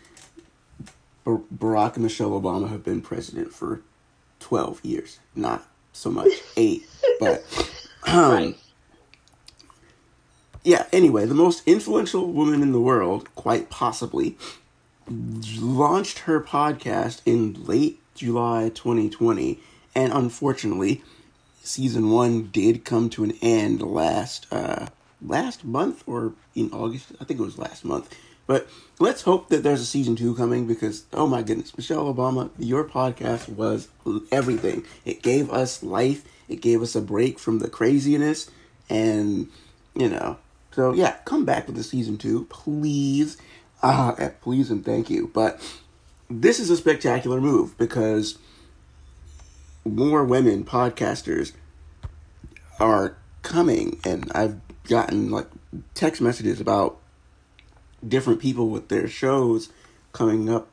[1.25, 3.81] barack and michelle obama have been president for
[4.39, 6.83] 12 years not so much 8
[7.19, 7.71] but
[8.07, 8.57] um, right
[10.63, 14.38] yeah, anyway, the most influential woman in the world, quite possibly,
[15.10, 19.60] launched her podcast in late July 2020.
[19.95, 21.04] And unfortunately,
[21.63, 24.88] season one did come to an end last uh,
[25.21, 27.12] last month or in August.
[27.19, 28.15] I think it was last month.
[28.45, 28.67] But
[28.99, 32.84] let's hope that there's a season two coming because, oh my goodness, Michelle Obama, your
[32.84, 33.88] podcast was
[34.32, 34.86] everything.
[35.06, 38.52] It gave us life, it gave us a break from the craziness,
[38.89, 39.47] and,
[39.95, 40.38] you know,
[40.73, 43.38] so yeah, come back with the season two, please.
[43.81, 45.29] Uh, please and thank you.
[45.33, 45.62] But
[46.29, 48.38] this is a spectacular move because
[49.86, 51.51] more women podcasters
[52.79, 55.47] are coming, and I've gotten like
[55.93, 56.97] text messages about
[58.05, 59.69] different people with their shows
[60.12, 60.67] coming up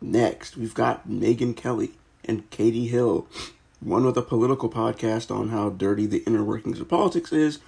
[0.00, 0.56] next.
[0.56, 1.92] We've got Megyn Kelly
[2.24, 3.26] and Katie Hill,
[3.80, 7.58] one with a political podcast on how dirty the inner workings of politics is,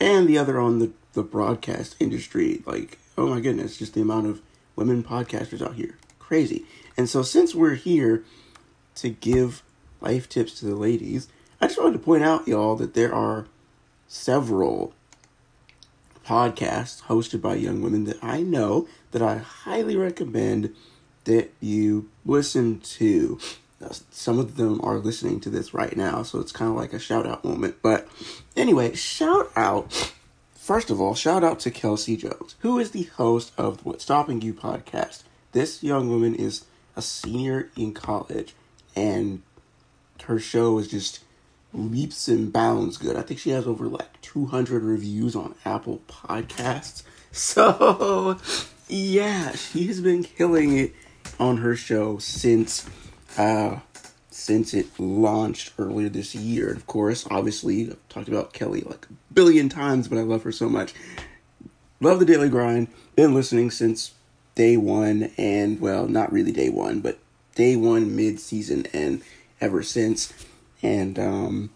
[0.00, 2.62] and the other on the the broadcast industry.
[2.64, 4.42] Like, oh my goodness, just the amount of
[4.76, 5.96] women podcasters out here.
[6.20, 6.64] Crazy.
[6.96, 8.22] And so, since we're here
[8.96, 9.62] to give
[10.00, 11.28] life tips to the ladies,
[11.60, 13.46] I just wanted to point out, y'all, that there are
[14.06, 14.94] several
[16.24, 20.74] podcasts hosted by young women that I know that I highly recommend
[21.24, 23.38] that you listen to.
[24.10, 26.98] Some of them are listening to this right now, so it's kind of like a
[26.98, 27.76] shout out moment.
[27.82, 28.08] But
[28.56, 30.12] anyway, shout out
[30.66, 34.42] First of all, shout out to Kelsey Jones, who is the host of What's Stopping
[34.42, 35.22] You podcast.
[35.52, 36.64] This young woman is
[36.96, 38.52] a senior in college,
[38.96, 39.42] and
[40.24, 41.22] her show is just
[41.72, 43.14] leaps and bounds good.
[43.14, 47.04] I think she has over like 200 reviews on Apple Podcasts.
[47.30, 48.38] So,
[48.88, 50.94] yeah, she's been killing it
[51.38, 52.88] on her show since
[53.38, 53.80] uh,
[54.36, 56.68] since it launched earlier this year.
[56.68, 60.42] And of course, obviously, I've talked about Kelly like a billion times, but I love
[60.42, 60.94] her so much.
[62.00, 62.88] Love the Daily Grind.
[63.14, 64.12] Been listening since
[64.54, 67.18] day one, and well, not really day one, but
[67.54, 69.22] day one mid season and
[69.60, 70.32] ever since.
[70.82, 71.70] And um,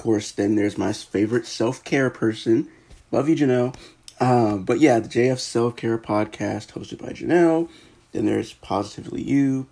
[0.00, 2.68] course, then there's my favorite self care person.
[3.12, 3.76] Love you, Janelle.
[4.18, 7.68] Uh, but yeah, the JF Self Care Podcast hosted by Janelle.
[8.12, 9.66] Then there's Positively You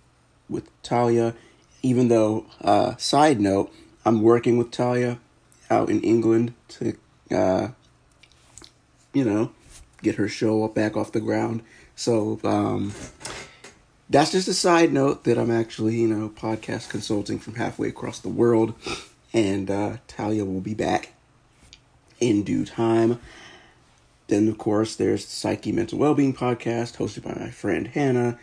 [0.47, 1.33] with Talia.
[1.81, 3.73] Even though, uh, side note,
[4.05, 5.19] I'm working with Talia
[5.69, 6.97] out in England to,
[7.31, 7.69] uh,
[9.13, 9.51] you know,
[10.01, 11.61] get her show up back off the ground.
[11.95, 12.93] So, um,
[14.09, 18.19] that's just a side note that I'm actually, you know, podcast consulting from halfway across
[18.19, 18.73] the world.
[19.31, 21.13] And uh, Talia will be back
[22.19, 23.19] in due time.
[24.27, 28.39] Then, of course, there's the Psyche Mental Wellbeing podcast hosted by my friend Hannah.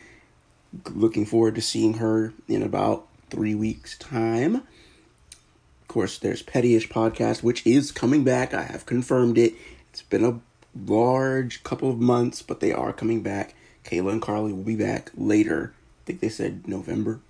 [0.90, 4.56] Looking forward to seeing her in about three weeks' time.
[4.56, 8.54] Of course, there's Pettyish podcast, which is coming back.
[8.54, 9.52] I have confirmed it.
[9.90, 10.40] It's been a
[10.88, 13.54] large couple of months, but they are coming back.
[13.84, 15.74] Kayla and Carly will be back later.
[15.74, 17.20] I think they said November,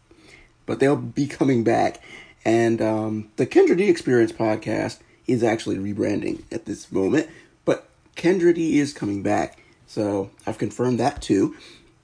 [0.64, 2.00] but they'll be coming back.
[2.44, 7.28] And um, the Kendra D Experience podcast is actually rebranding at this moment,
[7.64, 9.58] but Kendra D is coming back.
[9.88, 11.56] So I've confirmed that too.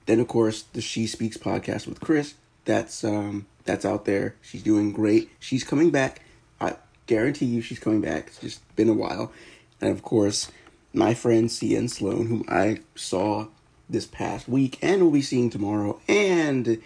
[0.06, 2.34] Then of course the She Speaks podcast with Chris.
[2.64, 4.34] That's um that's out there.
[4.42, 5.30] She's doing great.
[5.38, 6.22] She's coming back.
[6.60, 8.28] I guarantee you she's coming back.
[8.28, 9.32] It's just been a while.
[9.80, 10.50] And of course,
[10.92, 13.48] my friend CN Sloan, whom I saw
[13.88, 16.80] this past week and will be seeing tomorrow, and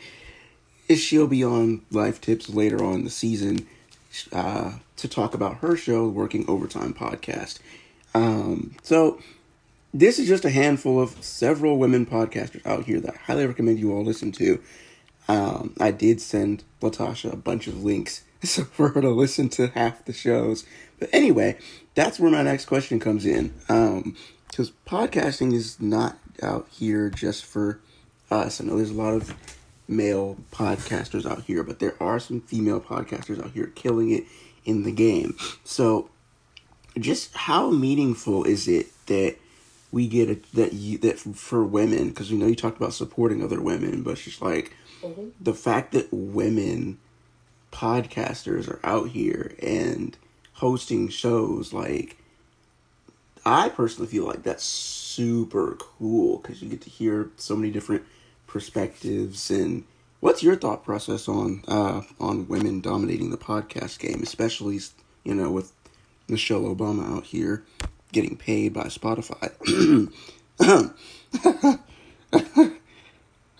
[0.94, 3.66] she'll be on Life Tips later on the season
[4.32, 7.58] uh, to talk about her show, Working Overtime Podcast.
[8.14, 9.20] Um, so,
[9.92, 13.78] this is just a handful of several women podcasters out here that I highly recommend
[13.78, 14.60] you all listen to.
[15.28, 19.68] Um, I did send Latasha a bunch of links so for her to listen to
[19.68, 20.64] half the shows.
[20.98, 21.58] But anyway,
[21.94, 23.52] that's where my next question comes in.
[23.66, 27.80] Because um, podcasting is not out here just for
[28.30, 28.60] us.
[28.60, 29.34] I know there's a lot of
[29.88, 34.24] male podcasters out here, but there are some female podcasters out here killing it
[34.64, 35.36] in the game.
[35.64, 36.10] So,
[36.98, 39.36] just how meaningful is it that
[39.92, 42.08] we get a, that you, that for women?
[42.08, 44.74] Because you know you talked about supporting other women, but it's just like
[45.10, 45.28] mm-hmm.
[45.40, 46.98] the fact that women
[47.72, 50.16] podcasters are out here and
[50.54, 52.16] hosting shows like
[53.44, 58.02] I personally feel like that's super cool because you get to hear so many different
[58.48, 59.84] perspectives and
[60.20, 64.80] what's your thought process on uh, on women dominating the podcast game, especially
[65.22, 65.72] you know with
[66.28, 67.64] Michelle Obama out here
[68.12, 69.52] getting paid by Spotify.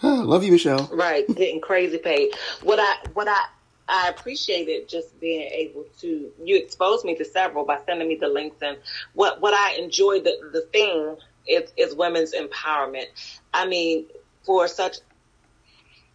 [0.03, 0.89] Love you, Michelle.
[0.93, 2.35] Right, getting crazy paid.
[2.63, 3.47] What I what I
[3.89, 8.29] I appreciated just being able to you exposed me to several by sending me the
[8.29, 8.79] links and
[9.15, 13.07] what what I enjoyed the the thing is is women's empowerment.
[13.55, 14.07] I mean,
[14.43, 14.97] for such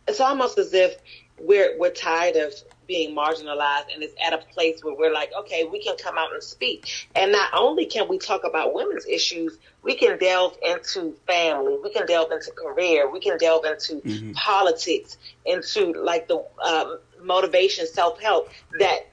[0.08, 0.98] it's almost as if
[1.40, 2.54] we're we're tired of
[2.92, 6.34] being marginalized and it's at a place where we're like, okay, we can come out
[6.34, 7.08] and speak.
[7.16, 11.94] And not only can we talk about women's issues, we can delve into family, we
[11.94, 14.34] can delve into career, we can delve into mm-hmm.
[14.34, 19.08] politics, into like the um, motivation, self help, that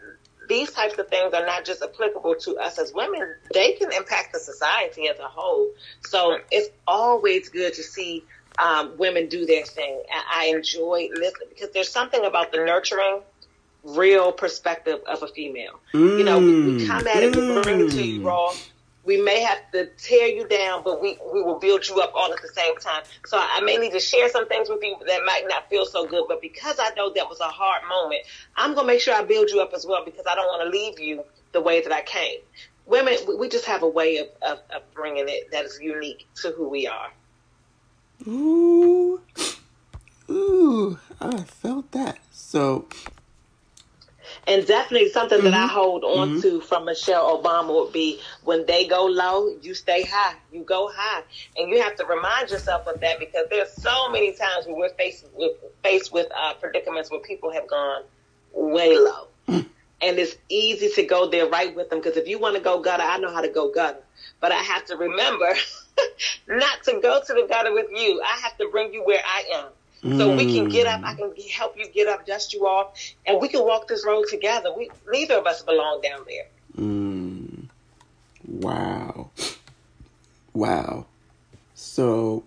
[0.49, 4.33] these types of things are not just applicable to us as women, they can impact
[4.33, 5.71] the society as a whole.
[6.01, 8.25] So it's always good to see
[8.59, 10.03] um, women do their thing.
[10.35, 13.21] I enjoy listening because there's something about the nurturing,
[13.97, 15.81] real perspective of a female.
[15.93, 16.19] Mm.
[16.19, 18.53] You know, we, we come at it, we bring it to you raw,
[19.09, 22.31] we may have to tear you down, but we, we will build you up all
[22.31, 23.03] at the same time.
[23.25, 26.07] So I may need to share some things with you that might not feel so
[26.07, 28.23] good, but because I know that was a hard moment,
[28.55, 30.63] I'm going to make sure I build you up as well because I don't want
[30.63, 32.41] to leave you the way that I came.
[32.85, 36.51] Women, we just have a way of, of, of bringing it that is unique to
[36.51, 37.11] who we are.
[38.27, 39.23] Ooh,
[40.29, 42.19] ooh, I felt that.
[42.31, 42.89] So
[44.49, 45.51] and definitely something mm-hmm.
[45.51, 45.75] that I mm-hmm.
[45.75, 46.41] hold on mm-hmm.
[46.41, 50.35] to from Michelle Obama would be when they go low, you stay high.
[50.51, 51.23] You go high.
[51.57, 54.89] And you have to remind yourself of that because there's so many times when we're
[54.95, 58.03] faced with faced with uh, predicaments where people have gone
[58.53, 59.29] way low.
[59.49, 59.67] Mm.
[60.01, 62.81] And it's easy to go there right with them because if you want to go
[62.81, 64.01] gutter, I know how to go gutter.
[64.41, 65.55] But I have to remember
[66.49, 68.23] not to go to the gutter with you.
[68.25, 69.67] I have to bring you where I am.
[70.03, 71.01] So we can get up.
[71.03, 74.27] I can help you get up, dust you off, and we can walk this road
[74.29, 74.73] together.
[74.77, 76.47] We neither of us belong down there.
[76.77, 77.65] Mm.
[78.47, 79.31] Wow.
[80.53, 81.07] Wow.
[81.75, 82.45] So.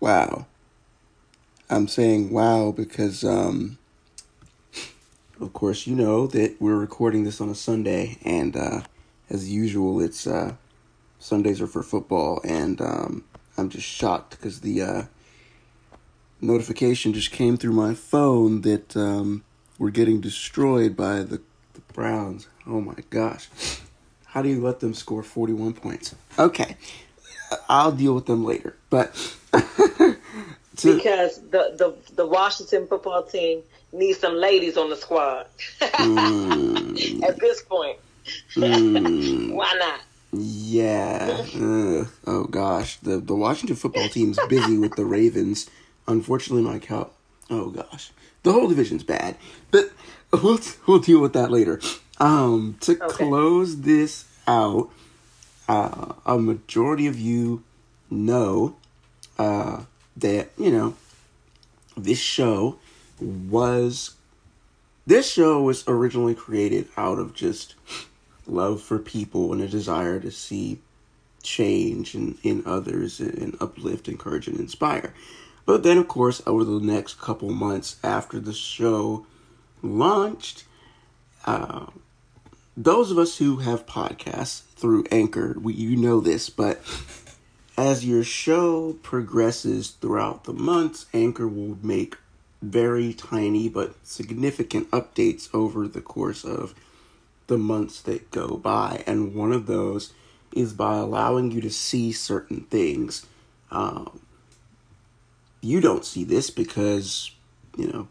[0.00, 0.46] Wow.
[1.70, 3.78] I'm saying wow because, um,
[5.40, 8.82] of course, you know that we're recording this on a Sunday, and uh,
[9.30, 10.56] as usual, it's uh,
[11.18, 13.24] Sundays are for football, and um,
[13.56, 15.02] I'm just shocked because the uh,
[16.40, 19.44] notification just came through my phone that um,
[19.78, 21.40] were getting destroyed by the,
[21.74, 22.48] the Browns.
[22.66, 23.48] Oh my gosh.
[24.26, 26.14] How do you let them score 41 points?
[26.38, 26.76] Okay.
[27.68, 28.76] I'll deal with them later.
[28.90, 29.14] But
[29.52, 30.16] to,
[30.96, 35.46] because the, the the Washington football team needs some ladies on the squad.
[35.80, 37.98] mm, At this point,
[38.56, 40.00] mm, why not?
[40.36, 41.46] Yeah.
[41.54, 45.70] uh, oh gosh, the the Washington football team's busy with the Ravens.
[46.06, 47.10] Unfortunately, my cow.
[47.50, 48.10] Oh gosh,
[48.42, 49.36] the whole division's bad.
[49.70, 49.90] But
[50.32, 51.80] we'll we'll deal with that later.
[52.18, 53.26] Um, to okay.
[53.26, 54.90] close this out,
[55.68, 57.62] uh, a majority of you
[58.10, 58.76] know
[59.38, 59.84] uh,
[60.16, 60.94] that you know
[61.96, 62.78] this show
[63.20, 64.14] was
[65.06, 67.74] this show was originally created out of just
[68.46, 70.80] love for people and a desire to see
[71.42, 75.14] change in, in others and uplift, encourage, and inspire.
[75.66, 79.26] But then, of course, over the next couple months after the show
[79.82, 80.64] launched,
[81.44, 81.86] uh,
[82.76, 86.82] those of us who have podcasts through Anchor, we, you know this, but
[87.76, 92.16] as your show progresses throughout the months, Anchor will make
[92.62, 96.74] very tiny but significant updates over the course of
[97.46, 99.02] the months that go by.
[99.06, 100.12] And one of those
[100.54, 103.26] is by allowing you to see certain things.
[103.70, 104.20] Um,
[105.60, 107.30] you don't see this because,
[107.76, 108.08] you know,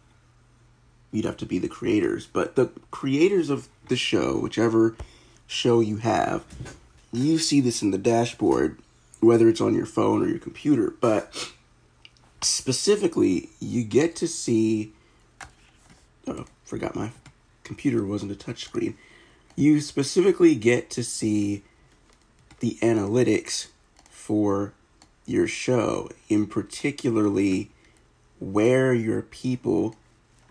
[1.12, 2.26] you'd have to be the creators.
[2.26, 4.96] But the creators of the show, whichever
[5.48, 6.44] show you have,
[7.12, 8.80] you see this in the dashboard,
[9.20, 10.94] whether it's on your phone or your computer.
[11.00, 11.54] But
[12.42, 14.92] specifically, you get to see.
[16.28, 17.12] Oh, forgot my
[17.64, 18.96] computer wasn't a touchscreen
[19.56, 21.64] you specifically get to see
[22.60, 23.68] the analytics
[24.10, 24.74] for
[25.26, 27.70] your show, in particularly
[28.39, 29.95] where your people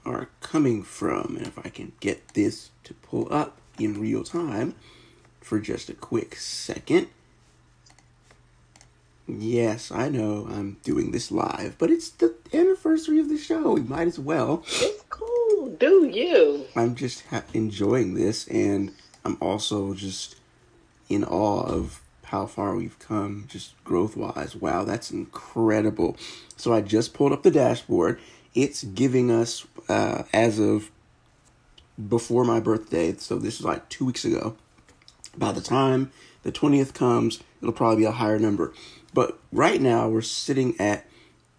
[0.05, 1.37] are coming from.
[1.37, 4.75] And if I can get this to pull up in real time
[5.41, 7.09] for just a quick second.
[9.27, 13.73] Yes, I know I'm doing this live, but it's the anniversary of the show.
[13.73, 14.65] We might as well.
[14.67, 15.42] It's cool.
[15.69, 16.67] Do you?
[16.75, 18.93] I'm just ha- enjoying this, and
[19.25, 20.37] I'm also just
[21.09, 24.57] in awe of how far we've come, just growth wise.
[24.57, 26.17] Wow, that's incredible.
[26.57, 28.19] So I just pulled up the dashboard.
[28.55, 30.91] It's giving us, uh, as of
[32.09, 34.57] before my birthday, so this is like two weeks ago.
[35.37, 36.11] By the time
[36.43, 38.73] the 20th comes, it'll probably be a higher number.
[39.15, 41.07] But right now, we're sitting at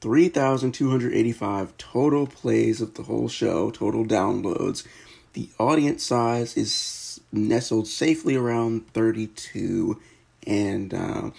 [0.03, 4.85] 3,285 total plays of the whole show, total downloads.
[5.31, 9.97] The audience size is nestled safely around 32,
[10.45, 11.31] and uh,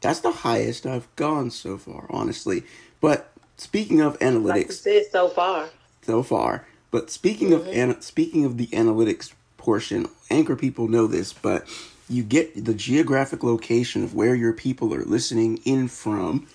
[0.00, 2.64] that's the highest I've gone so far, honestly.
[3.00, 5.68] But speaking of analytics, like said, so far,
[6.02, 6.66] so far.
[6.90, 7.68] But speaking mm-hmm.
[7.68, 11.68] of an, speaking of the analytics portion, anchor people know this, but
[12.08, 16.48] you get the geographic location of where your people are listening in from,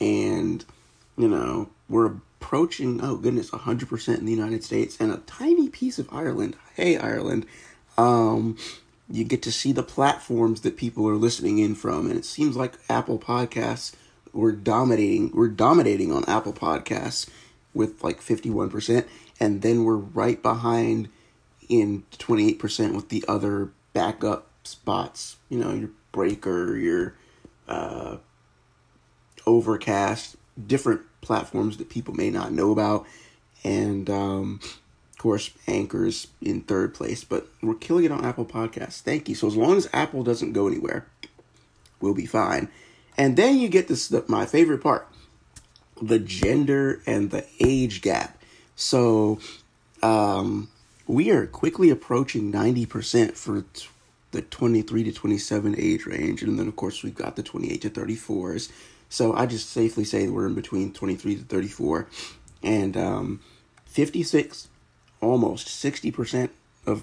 [0.00, 0.64] and
[1.16, 5.98] you know we're approaching oh goodness 100% in the United States and a tiny piece
[5.98, 6.56] of Ireland.
[6.74, 7.46] Hey Ireland.
[7.98, 8.56] Um
[9.08, 12.56] you get to see the platforms that people are listening in from and it seems
[12.56, 13.94] like Apple Podcasts
[14.32, 17.28] we're dominating we're dominating on Apple Podcasts
[17.74, 19.06] with like 51%
[19.40, 21.08] and then we're right behind
[21.68, 27.14] in 28% with the other backup spots, you know, your breaker, your
[27.68, 28.18] uh
[29.46, 30.36] overcast,
[30.66, 33.06] different platforms that people may not know about.
[33.64, 39.00] And um, of course, Anchor's in third place, but we're killing it on Apple Podcasts.
[39.00, 39.34] Thank you.
[39.34, 41.06] So as long as Apple doesn't go anywhere,
[42.00, 42.68] we'll be fine.
[43.16, 45.08] And then you get this my favorite part
[46.00, 48.38] the gender and the age gap.
[48.74, 49.38] So
[50.02, 50.68] um,
[51.06, 53.88] we are quickly approaching 90% for t-
[54.32, 56.42] the 23 to 27 age range.
[56.42, 58.70] And then, of course, we've got the 28 to 34s.
[59.16, 62.06] So I just safely say we're in between 23 to 34.
[62.62, 63.40] And um,
[63.86, 64.68] 56,
[65.22, 66.50] almost 60%
[66.86, 67.02] of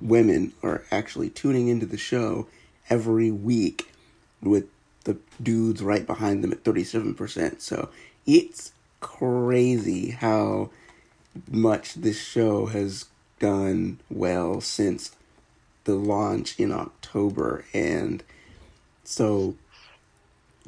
[0.00, 2.48] women are actually tuning into the show
[2.90, 3.92] every week
[4.42, 4.64] with
[5.04, 7.60] the dudes right behind them at 37%.
[7.60, 7.88] So
[8.26, 10.70] it's crazy how
[11.48, 13.04] much this show has
[13.38, 15.14] done well since
[15.84, 17.64] the launch in October.
[17.72, 18.24] And
[19.04, 19.54] so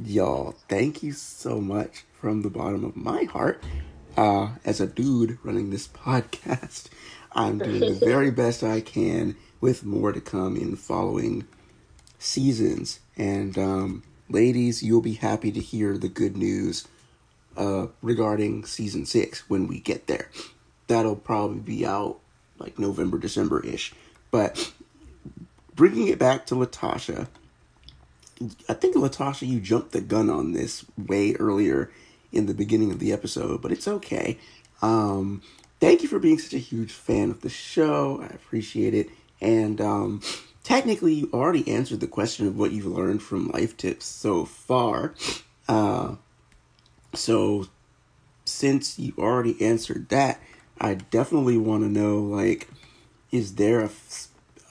[0.02, 3.62] y'all, thank you so much from the bottom of my heart.
[4.16, 6.88] Uh, as a dude running this podcast,
[7.32, 11.46] I'm doing the very best I can with more to come in following
[12.18, 13.00] seasons.
[13.16, 16.86] And um, ladies, you'll be happy to hear the good news
[17.56, 20.30] uh, regarding season six when we get there.
[20.88, 22.18] that'll probably be out
[22.58, 23.92] like November, December ish.
[24.30, 24.72] But
[25.74, 27.28] bringing it back to Latasha,
[28.68, 31.90] I think Latasha, you jumped the gun on this way earlier
[32.32, 34.38] in the beginning of the episode, but it's okay.
[34.82, 35.42] Um,
[35.80, 38.20] thank you for being such a huge fan of the show.
[38.22, 39.08] I appreciate it.
[39.40, 40.20] And um,
[40.64, 45.14] technically, you already answered the question of what you've learned from Life Tips so far.
[45.68, 46.16] Uh,
[47.14, 47.66] so,
[48.44, 50.40] since you already answered that,
[50.78, 52.68] I definitely want to know like,
[53.32, 53.90] is there a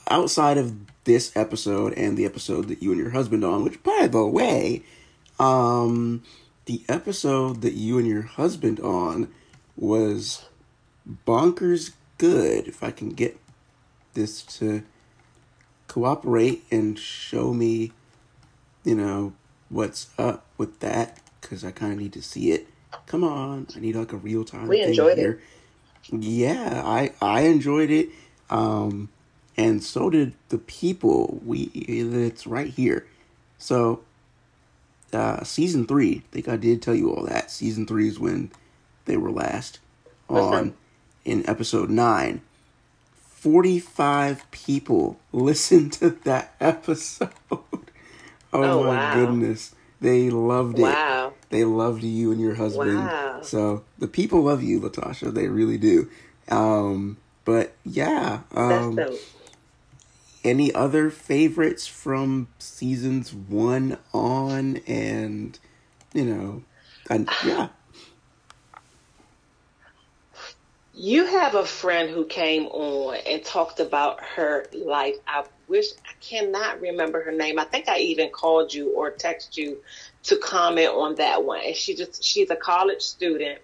[0.09, 0.76] outside of
[1.06, 4.84] this episode and the episode that you and your husband on, which by the way,
[5.39, 6.24] um,
[6.66, 9.32] the episode that you and your husband on
[9.76, 10.45] was
[11.26, 12.68] bonkers good.
[12.68, 13.39] If I can get
[14.14, 14.84] this to
[15.88, 17.91] cooperate and show me,
[18.84, 19.34] you know,
[19.70, 22.68] what's up with that, because I kind of need to see it.
[23.08, 24.68] Come on, I need like a real time.
[24.68, 25.41] We enjoyed here.
[26.12, 26.24] it.
[26.24, 28.10] Yeah, I I enjoyed it.
[28.49, 29.10] Um,
[29.58, 31.39] and so did the people.
[31.45, 33.06] We it's right here.
[33.58, 34.01] So,
[35.14, 36.24] uh, season three.
[36.26, 37.51] I think I did tell you all that.
[37.51, 38.51] Season three is when
[39.06, 39.80] they were last
[40.30, 40.74] on
[41.24, 42.41] in episode nine.
[43.16, 47.30] 45 people listened to that episode.
[47.51, 47.64] oh,
[48.53, 49.14] oh, my wow.
[49.14, 49.74] goodness.
[50.01, 50.84] They loved it.
[50.84, 51.34] Wow.
[51.49, 52.97] They loved you and your husband.
[52.97, 53.41] Wow.
[53.41, 55.34] So the people love you, Latasha.
[55.34, 56.10] They really do.
[56.49, 58.41] Um, but yeah.
[58.53, 59.35] Um, That's dope
[60.46, 64.78] any other favorites from seasons one on?
[64.88, 65.60] And
[66.14, 66.64] you know
[67.10, 67.70] and yeah.
[70.98, 75.16] You have a friend who came on and talked about her life.
[75.28, 77.60] I wish i cannot remember her name.
[77.60, 79.80] I think i even called you or texted you
[80.24, 81.62] to comment on that one.
[81.66, 83.60] And she just she's a college student.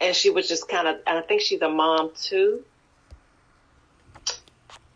[0.00, 2.64] And she was just kind of i think she's a mom too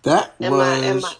[0.02, 1.14] that am was I, I,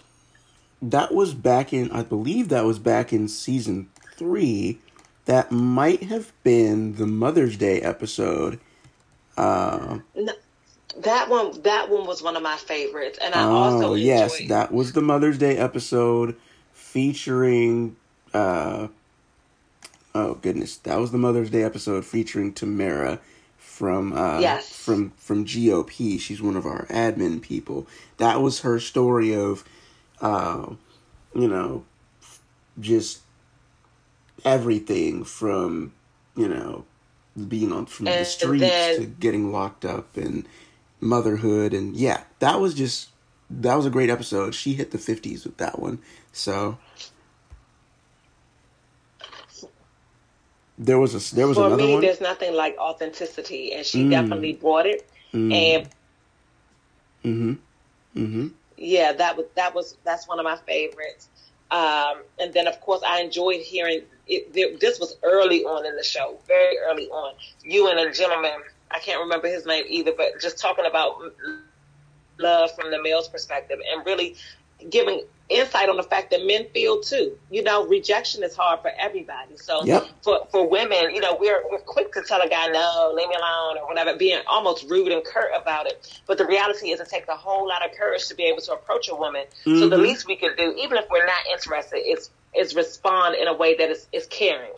[0.83, 4.79] that was back in I believe that was back in season three.
[5.25, 8.59] That might have been the Mother's Day episode.
[9.37, 10.33] Uh, no,
[10.99, 14.39] that one that one was one of my favorites, and I also oh, also yes,
[14.47, 16.35] that was the Mother's Day episode
[16.73, 17.95] featuring.
[18.33, 18.89] Uh,
[20.13, 23.19] oh goodness, that was the Mother's Day episode featuring Tamara
[23.73, 24.69] from uh, yes.
[24.69, 26.19] from from GOP.
[26.19, 27.87] She's one of our admin people.
[28.17, 29.63] That was her story of,
[30.21, 30.73] uh,
[31.33, 31.83] you know,
[32.79, 33.21] just
[34.45, 35.91] everything from
[36.35, 36.85] you know
[37.47, 40.47] being on from and the streets then, to getting locked up and
[41.01, 43.09] motherhood and yeah, that was just
[43.49, 44.53] that was a great episode.
[44.53, 45.97] She hit the fifties with that one.
[46.31, 46.77] So
[50.77, 51.93] There was a there was for another me.
[51.93, 52.01] One?
[52.01, 54.09] There's nothing like authenticity, and she mm.
[54.09, 55.07] definitely brought it.
[55.33, 55.53] Mm.
[55.53, 55.89] And
[57.23, 57.53] mm-hmm.
[58.19, 58.47] Mm-hmm.
[58.77, 61.29] yeah, that was that was that's one of my favorites.
[61.69, 64.79] Um, and then of course I enjoyed hearing it.
[64.79, 67.35] This was early on in the show, very early on.
[67.63, 68.51] You and a gentleman,
[68.91, 71.21] I can't remember his name either, but just talking about
[72.39, 74.35] love from the male's perspective and really
[74.89, 77.37] giving insight on the fact that men feel too.
[77.51, 79.57] You know, rejection is hard for everybody.
[79.57, 80.07] So yep.
[80.21, 83.35] for for women, you know, we're we're quick to tell a guy no, leave me
[83.35, 86.21] alone or whatever, being almost rude and curt about it.
[86.27, 88.73] But the reality is it takes a whole lot of courage to be able to
[88.73, 89.45] approach a woman.
[89.65, 89.79] Mm-hmm.
[89.79, 90.05] So the mm-hmm.
[90.05, 93.75] least we could do, even if we're not interested, is is respond in a way
[93.77, 94.71] that is, is caring.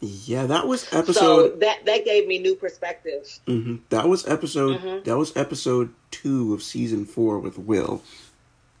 [0.00, 1.14] Yeah, that was episode.
[1.14, 3.24] So that that gave me new perspective.
[3.46, 3.76] Mm-hmm.
[3.90, 4.80] That was episode.
[4.80, 5.04] Mm-hmm.
[5.04, 8.02] That was episode two of season four with Will.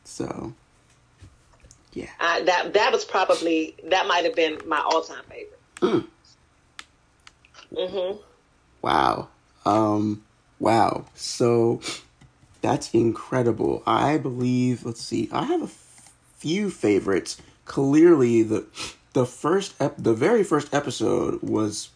[0.04, 0.54] So
[1.96, 2.10] yeah.
[2.20, 5.58] I, that that was probably that might have been my all time favorite.
[5.80, 6.06] Mm.
[7.72, 8.18] Mhm.
[8.82, 9.28] Wow.
[9.64, 10.22] Um.
[10.60, 11.06] Wow.
[11.14, 11.80] So
[12.60, 13.82] that's incredible.
[13.86, 14.84] I believe.
[14.84, 15.28] Let's see.
[15.32, 17.38] I have a f- few favorites.
[17.64, 18.66] Clearly, the
[19.14, 21.88] the first ep- the very first episode was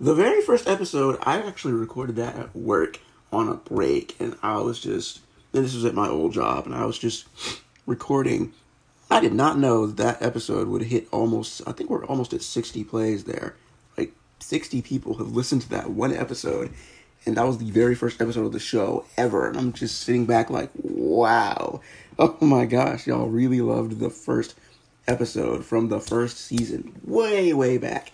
[0.00, 1.18] the very first episode.
[1.22, 3.00] I actually recorded that at work
[3.32, 5.20] on a break, and I was just.
[5.52, 7.26] And this was at my old job, and I was just
[7.86, 8.52] recording.
[9.10, 12.84] I did not know that episode would hit almost, I think we're almost at 60
[12.84, 13.54] plays there.
[13.96, 16.72] Like 60 people have listened to that one episode.
[17.26, 19.48] And that was the very first episode of the show ever.
[19.48, 21.80] And I'm just sitting back like, wow.
[22.16, 24.54] Oh my gosh, y'all really loved the first
[25.08, 26.94] episode from the first season.
[27.04, 28.12] Way, way back.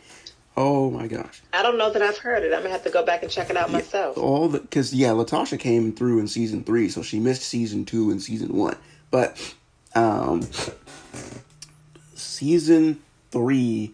[0.57, 1.43] Oh my gosh.
[1.53, 2.55] I don't know that I've heard it.
[2.55, 4.17] I'm gonna have to go back and check it out myself.
[4.19, 8.11] All the because yeah, Latasha came through in season three, so she missed season two
[8.11, 8.77] and season one.
[9.11, 9.55] But
[9.95, 10.47] um,
[12.15, 13.93] season three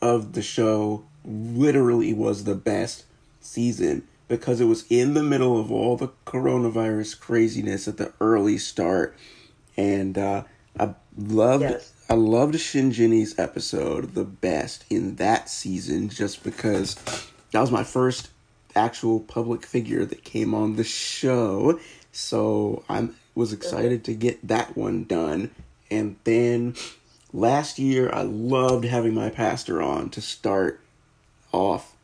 [0.00, 3.04] of the show literally was the best
[3.40, 8.58] season because it was in the middle of all the coronavirus craziness at the early
[8.58, 9.16] start,
[9.76, 10.44] and uh,
[10.78, 11.92] I loved yes.
[12.08, 16.96] I loved Shinjini's episode the best in that season, just because
[17.52, 18.30] that was my first
[18.76, 21.78] actual public figure that came on the show.
[22.12, 25.50] So I was excited to get that one done,
[25.90, 26.74] and then
[27.32, 30.80] last year I loved having my pastor on to start
[31.52, 31.94] off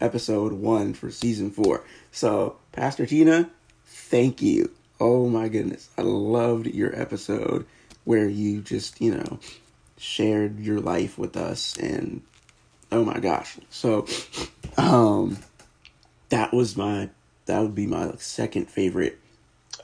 [0.00, 1.84] episode one for season four.
[2.12, 3.50] So, Pastor Tina,
[3.84, 4.70] thank you.
[5.00, 5.88] Oh my goodness.
[5.96, 7.66] I loved your episode
[8.04, 9.38] where you just, you know,
[9.96, 12.22] shared your life with us and
[12.92, 13.58] oh my gosh.
[13.70, 14.06] So,
[14.76, 15.38] um
[16.28, 17.10] that was my
[17.46, 19.18] that would be my second favorite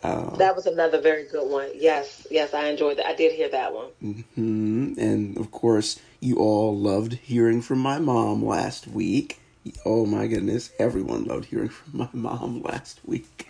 [0.03, 1.71] um, that was another very good one.
[1.75, 3.07] Yes, yes, I enjoyed that.
[3.07, 3.91] I did hear that one.
[4.03, 4.95] Mm-hmm.
[4.99, 9.41] And of course, you all loved hearing from my mom last week.
[9.85, 13.49] Oh my goodness, everyone loved hearing from my mom last week.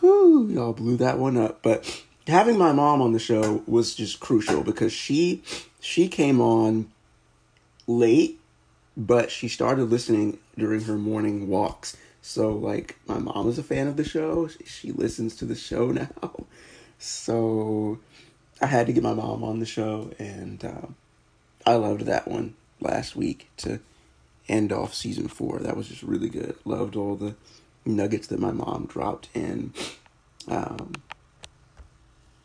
[0.00, 1.62] Whew, y'all blew that one up.
[1.62, 5.42] But having my mom on the show was just crucial because she
[5.80, 6.90] she came on
[7.88, 8.38] late,
[8.96, 11.96] but she started listening during her morning walks.
[12.28, 14.50] So like my mom is a fan of the show.
[14.66, 16.44] She listens to the show now.
[16.98, 18.00] So
[18.60, 20.94] I had to get my mom on the show and um,
[21.64, 23.80] I loved that one last week to
[24.46, 25.58] end off season four.
[25.60, 26.54] That was just really good.
[26.66, 27.34] Loved all the
[27.86, 29.72] nuggets that my mom dropped and
[30.48, 30.96] um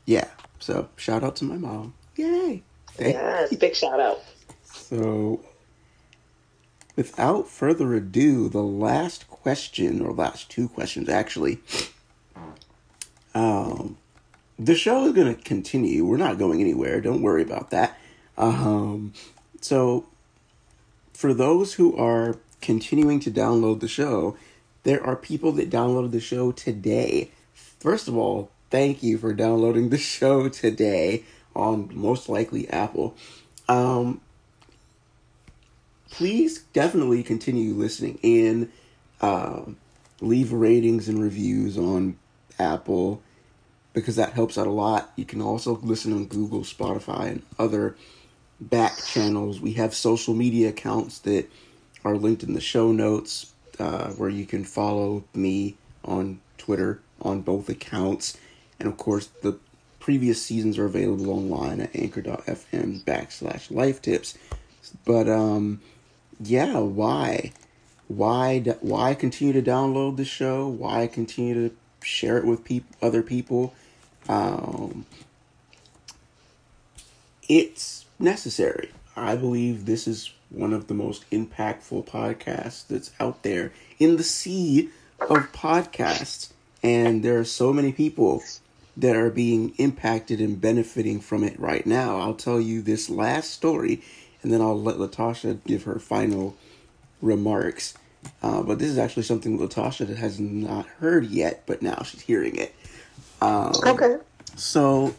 [0.06, 0.30] yeah.
[0.60, 1.94] So shout out to my mom.
[2.16, 2.64] Yay.
[2.92, 4.22] Thank yes, big shout out.
[4.64, 5.44] So
[6.96, 11.60] without further ado, the last question or last two questions actually.
[13.34, 13.98] Um
[14.60, 16.06] the show is going to continue.
[16.06, 17.02] We're not going anywhere.
[17.02, 17.98] Don't worry about that.
[18.38, 19.14] Um,
[19.62, 20.06] so
[21.14, 24.38] for those who are continuing to download the show,
[24.84, 27.32] there are people that downloaded the show today.
[27.54, 31.24] First of all, thank you for downloading the show today
[31.56, 33.16] on most likely Apple.
[33.68, 34.22] Um,
[36.14, 38.72] please definitely continue listening and
[39.20, 39.64] uh,
[40.22, 42.16] leave ratings and reviews on
[42.60, 43.20] Apple
[43.94, 45.12] because that helps out a lot.
[45.16, 47.96] You can also listen on Google, Spotify, and other
[48.62, 49.60] back channels.
[49.60, 51.50] We have social media accounts that
[52.06, 57.42] are linked in the show notes uh, where you can follow me on Twitter on
[57.42, 58.38] both accounts.
[58.80, 59.58] And of course, the
[60.00, 64.38] previous seasons are available online at anchor.fm backslash life tips.
[65.06, 65.82] But, um,
[66.48, 67.52] yeah, why?
[68.08, 70.68] Why, why continue to download the show?
[70.68, 73.74] Why continue to share it with people, other people?
[74.28, 75.06] Um,
[77.48, 78.92] it's necessary.
[79.16, 84.24] I believe this is one of the most impactful podcasts that's out there in the
[84.24, 84.90] sea
[85.20, 86.52] of podcasts.
[86.82, 88.44] And there are so many people
[88.96, 92.18] that are being impacted and benefiting from it right now.
[92.18, 94.02] I'll tell you this last story
[94.44, 96.56] and then I'll let Latasha give her final
[97.22, 97.96] remarks.
[98.42, 102.56] Uh, but this is actually something Latasha has not heard yet, but now she's hearing
[102.56, 102.76] it.
[103.42, 104.18] Um, okay.
[104.56, 105.16] So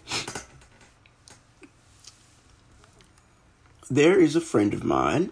[3.91, 5.31] there is a friend of mine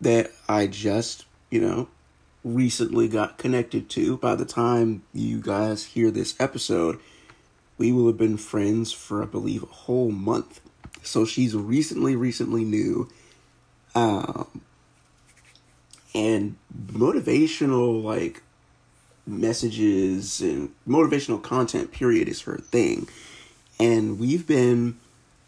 [0.00, 1.88] that I just, you know,
[2.44, 4.16] recently got connected to.
[4.16, 6.98] By the time you guys hear this episode,
[7.78, 10.60] we will have been friends for, I believe, a whole month.
[11.06, 13.08] So she's recently, recently new.
[13.94, 14.60] Um,
[16.14, 18.42] and motivational, like,
[19.26, 23.08] messages and motivational content, period, is her thing.
[23.78, 24.98] And we've been,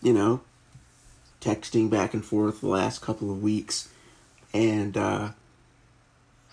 [0.02, 0.40] you know,
[1.40, 3.88] texting back and forth the last couple of weeks.
[4.52, 5.30] And uh,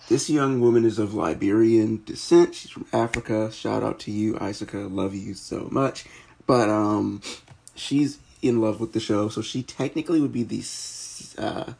[0.08, 2.54] this young woman is of Liberian descent.
[2.54, 3.50] She's from Africa.
[3.52, 4.92] Shout out to you, Isaka.
[4.92, 6.04] Love you so much.
[6.46, 7.20] But um,
[7.74, 10.62] she's in love with the show, so she technically would be the
[11.38, 11.72] uh,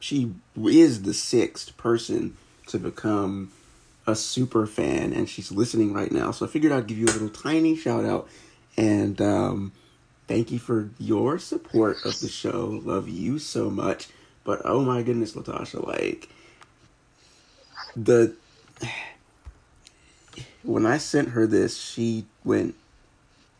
[0.00, 2.36] she is the sixth person
[2.68, 3.52] to become
[4.06, 6.30] a super fan, and she's listening right now.
[6.30, 8.28] So I figured I'd give you a little tiny shout out
[8.78, 9.72] and um,
[10.28, 12.80] thank you for your support of the show.
[12.84, 14.08] Love you so much.
[14.44, 16.28] But oh my goodness, Latasha, like
[17.96, 18.34] the
[20.62, 22.76] when I sent her this, she went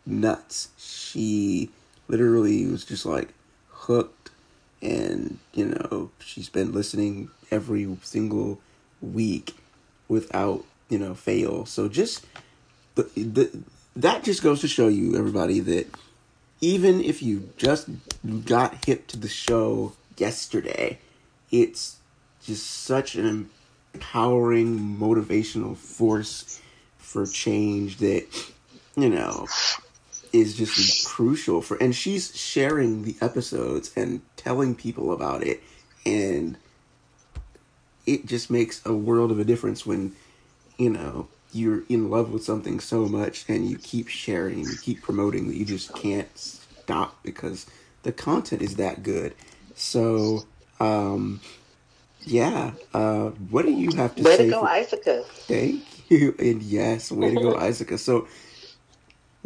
[0.06, 0.68] nuts.
[0.78, 1.70] She
[2.08, 3.28] literally was just like
[3.70, 4.30] hooked
[4.80, 8.60] and you know, she's been listening every single
[9.00, 9.56] week
[10.08, 11.66] without, you know, fail.
[11.66, 12.26] So just
[12.94, 13.62] the the
[13.96, 15.86] that just goes to show you everybody that
[16.60, 17.88] even if you just
[18.44, 20.98] got hip to the show yesterday,
[21.50, 21.96] it's
[22.42, 23.50] just such an
[23.94, 26.60] empowering motivational force
[26.98, 28.26] for change that
[28.96, 29.46] you know
[30.32, 35.62] is just crucial for and she's sharing the episodes and telling people about it
[36.06, 36.56] and
[38.06, 40.14] it just makes a world of a difference when
[40.78, 45.02] you know you're in love with something so much and you keep sharing you keep
[45.02, 47.66] promoting that you just can't stop because
[48.02, 49.34] the content is that good
[49.74, 50.46] so
[50.80, 51.40] um
[52.24, 55.04] yeah uh what do you have to way say to go for- Isaac.
[55.46, 58.26] thank you and yes way to go Isaac so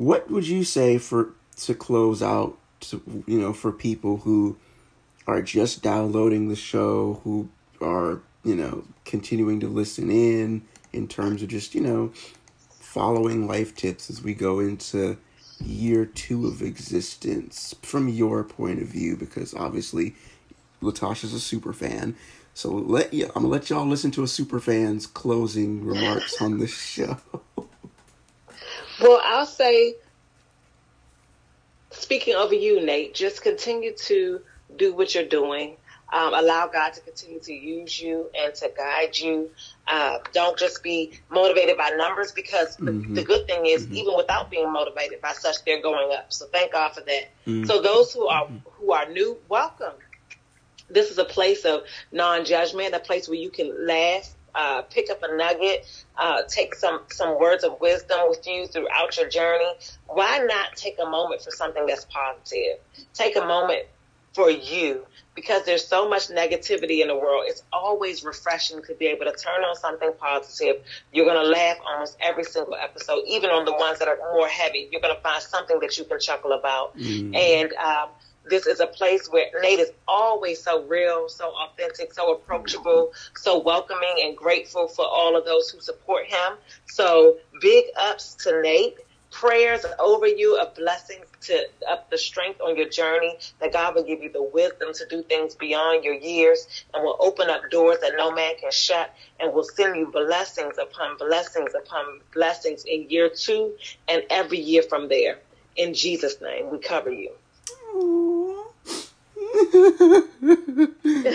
[0.03, 4.57] what would you say for to close out to, you know for people who
[5.29, 7.49] are just downloading the show who
[7.81, 12.13] are you know continuing to listen in in terms of just you know
[12.81, 15.17] following life tips as we go into
[15.65, 19.17] year two of existence from your point of view?
[19.17, 20.15] Because obviously
[20.83, 22.17] latasha's a super fan.
[22.55, 26.59] So let you i'm gonna let y'all listen to a super fan's closing remarks on
[26.59, 27.17] the show
[29.03, 29.97] Well, I'll say,
[31.91, 34.41] speaking over you, Nate, just continue to
[34.77, 35.77] do what you're doing.
[36.13, 39.51] Um, allow God to continue to use you and to guide you.
[39.89, 43.09] Uh, don't just be motivated by numbers because Mhm.
[43.09, 43.95] the, the good thing is, Mhm.
[43.95, 46.33] even without being motivated by such, they're going up.
[46.33, 47.25] So thank God for that.
[47.47, 47.67] Mm.
[47.67, 48.47] So those who are
[48.77, 49.95] who are new, welcome.
[50.91, 51.83] This is a place of
[52.13, 55.87] non-judgment, a place where you can laugh, uh, pick up a nugget,
[56.17, 59.73] uh, take some some words of wisdom with you throughout your journey.
[60.07, 62.79] Why not take a moment for something that's positive?
[63.15, 63.87] Take a moment
[64.35, 67.45] for you because there's so much negativity in the world.
[67.47, 70.83] It's always refreshing to be able to turn on something positive.
[71.13, 74.49] You're going to laugh almost every single episode, even on the ones that are more
[74.49, 74.89] heavy.
[74.91, 76.97] You're going to find something that you can chuckle about.
[76.99, 77.35] Mm.
[77.35, 78.11] And um,
[78.49, 83.61] this is a place where Nate is always so real, so authentic, so approachable, so
[83.61, 86.59] welcoming and grateful for all of those who support him.
[86.87, 88.97] So big ups to Nate.
[89.31, 94.03] Prayers over you a blessing to up the strength on your journey, that God will
[94.05, 97.99] give you the wisdom to do things beyond your years and will open up doors
[98.03, 103.09] that no man can shut and will send you blessings upon blessings upon blessings in
[103.09, 103.75] year two
[104.09, 105.39] and every year from there.
[105.77, 107.33] In Jesus' name, we cover you.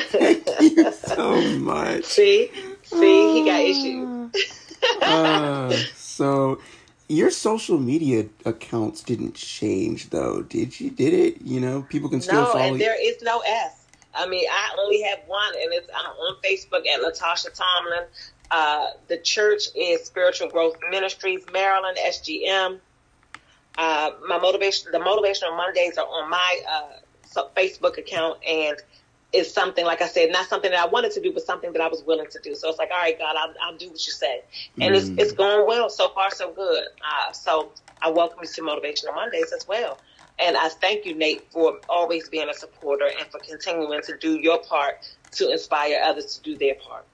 [0.09, 2.03] Thank you so much.
[2.05, 2.51] See?
[2.83, 4.07] See, he got issues.
[5.01, 6.59] Uh, so
[7.07, 10.89] your social media accounts didn't change though, did you?
[10.91, 11.41] Did it?
[11.41, 13.85] You know, people can still No, follow and there is no S.
[14.13, 18.05] I mean, I only have one, and it's I'm on Facebook at Latasha Tomlin.
[18.49, 22.79] Uh, the church is Spiritual Growth Ministries, Maryland, SGM.
[23.77, 28.77] Uh, my motivation, the motivational Mondays are on my uh, Facebook account, and
[29.33, 31.81] it's something like I said, not something that I wanted to do, but something that
[31.81, 32.55] I was willing to do.
[32.55, 34.41] So it's like, all right, God, I'll, I'll do what you say,
[34.81, 34.97] and Mm.
[34.97, 36.83] it's it's going well so far, so good.
[36.83, 39.99] Uh, so I welcome you to Motivational Mondays as well.
[40.39, 44.39] And I thank you, Nate, for always being a supporter and for continuing to do
[44.39, 44.95] your part
[45.33, 47.07] to inspire others to do their part.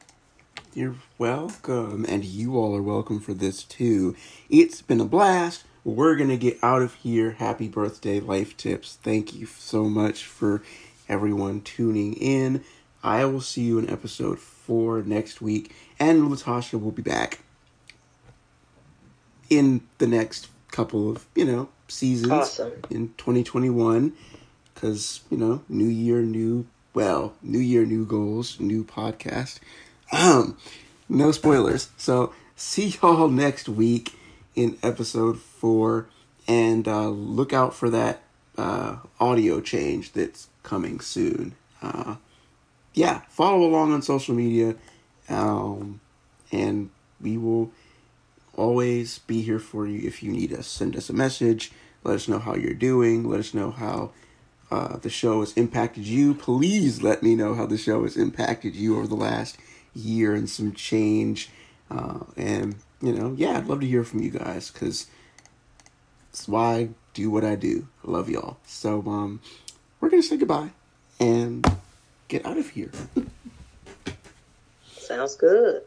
[0.73, 4.15] You're welcome, and you all are welcome for this too.
[4.49, 5.65] It's been a blast.
[5.83, 7.31] We're gonna get out of here.
[7.31, 8.97] Happy birthday, Life Tips.
[9.03, 10.63] Thank you so much for
[11.09, 12.63] everyone tuning in.
[13.03, 17.39] I will see you in episode four next week, and Latasha will be back
[19.49, 22.71] in the next couple of you know seasons Awesome.
[22.89, 24.13] in 2021
[24.73, 26.65] because you know new year new
[26.95, 29.59] well new year new goals new podcast
[30.11, 30.57] um
[31.07, 34.13] no spoilers so see y'all next week
[34.55, 36.07] in episode four
[36.47, 38.21] and uh look out for that
[38.57, 42.15] uh audio change that's coming soon uh
[42.93, 44.75] yeah follow along on social media
[45.29, 45.99] um
[46.51, 46.89] and
[47.21, 47.71] we will
[48.55, 50.67] always be here for you if you need us.
[50.67, 51.71] Send us a message.
[52.03, 53.27] Let us know how you're doing.
[53.27, 54.11] Let us know how
[54.69, 56.33] uh, the show has impacted you.
[56.33, 59.57] Please let me know how the show has impacted you over the last
[59.95, 61.49] year and some change.
[61.89, 65.07] Uh, and, you know, yeah, I'd love to hear from you guys because
[66.29, 67.89] it's why I do what I do.
[68.07, 68.57] I love y'all.
[68.65, 69.41] So, um,
[69.99, 70.71] we're going to say goodbye
[71.19, 71.69] and
[72.29, 72.91] get out of here.
[74.87, 75.83] Sounds good.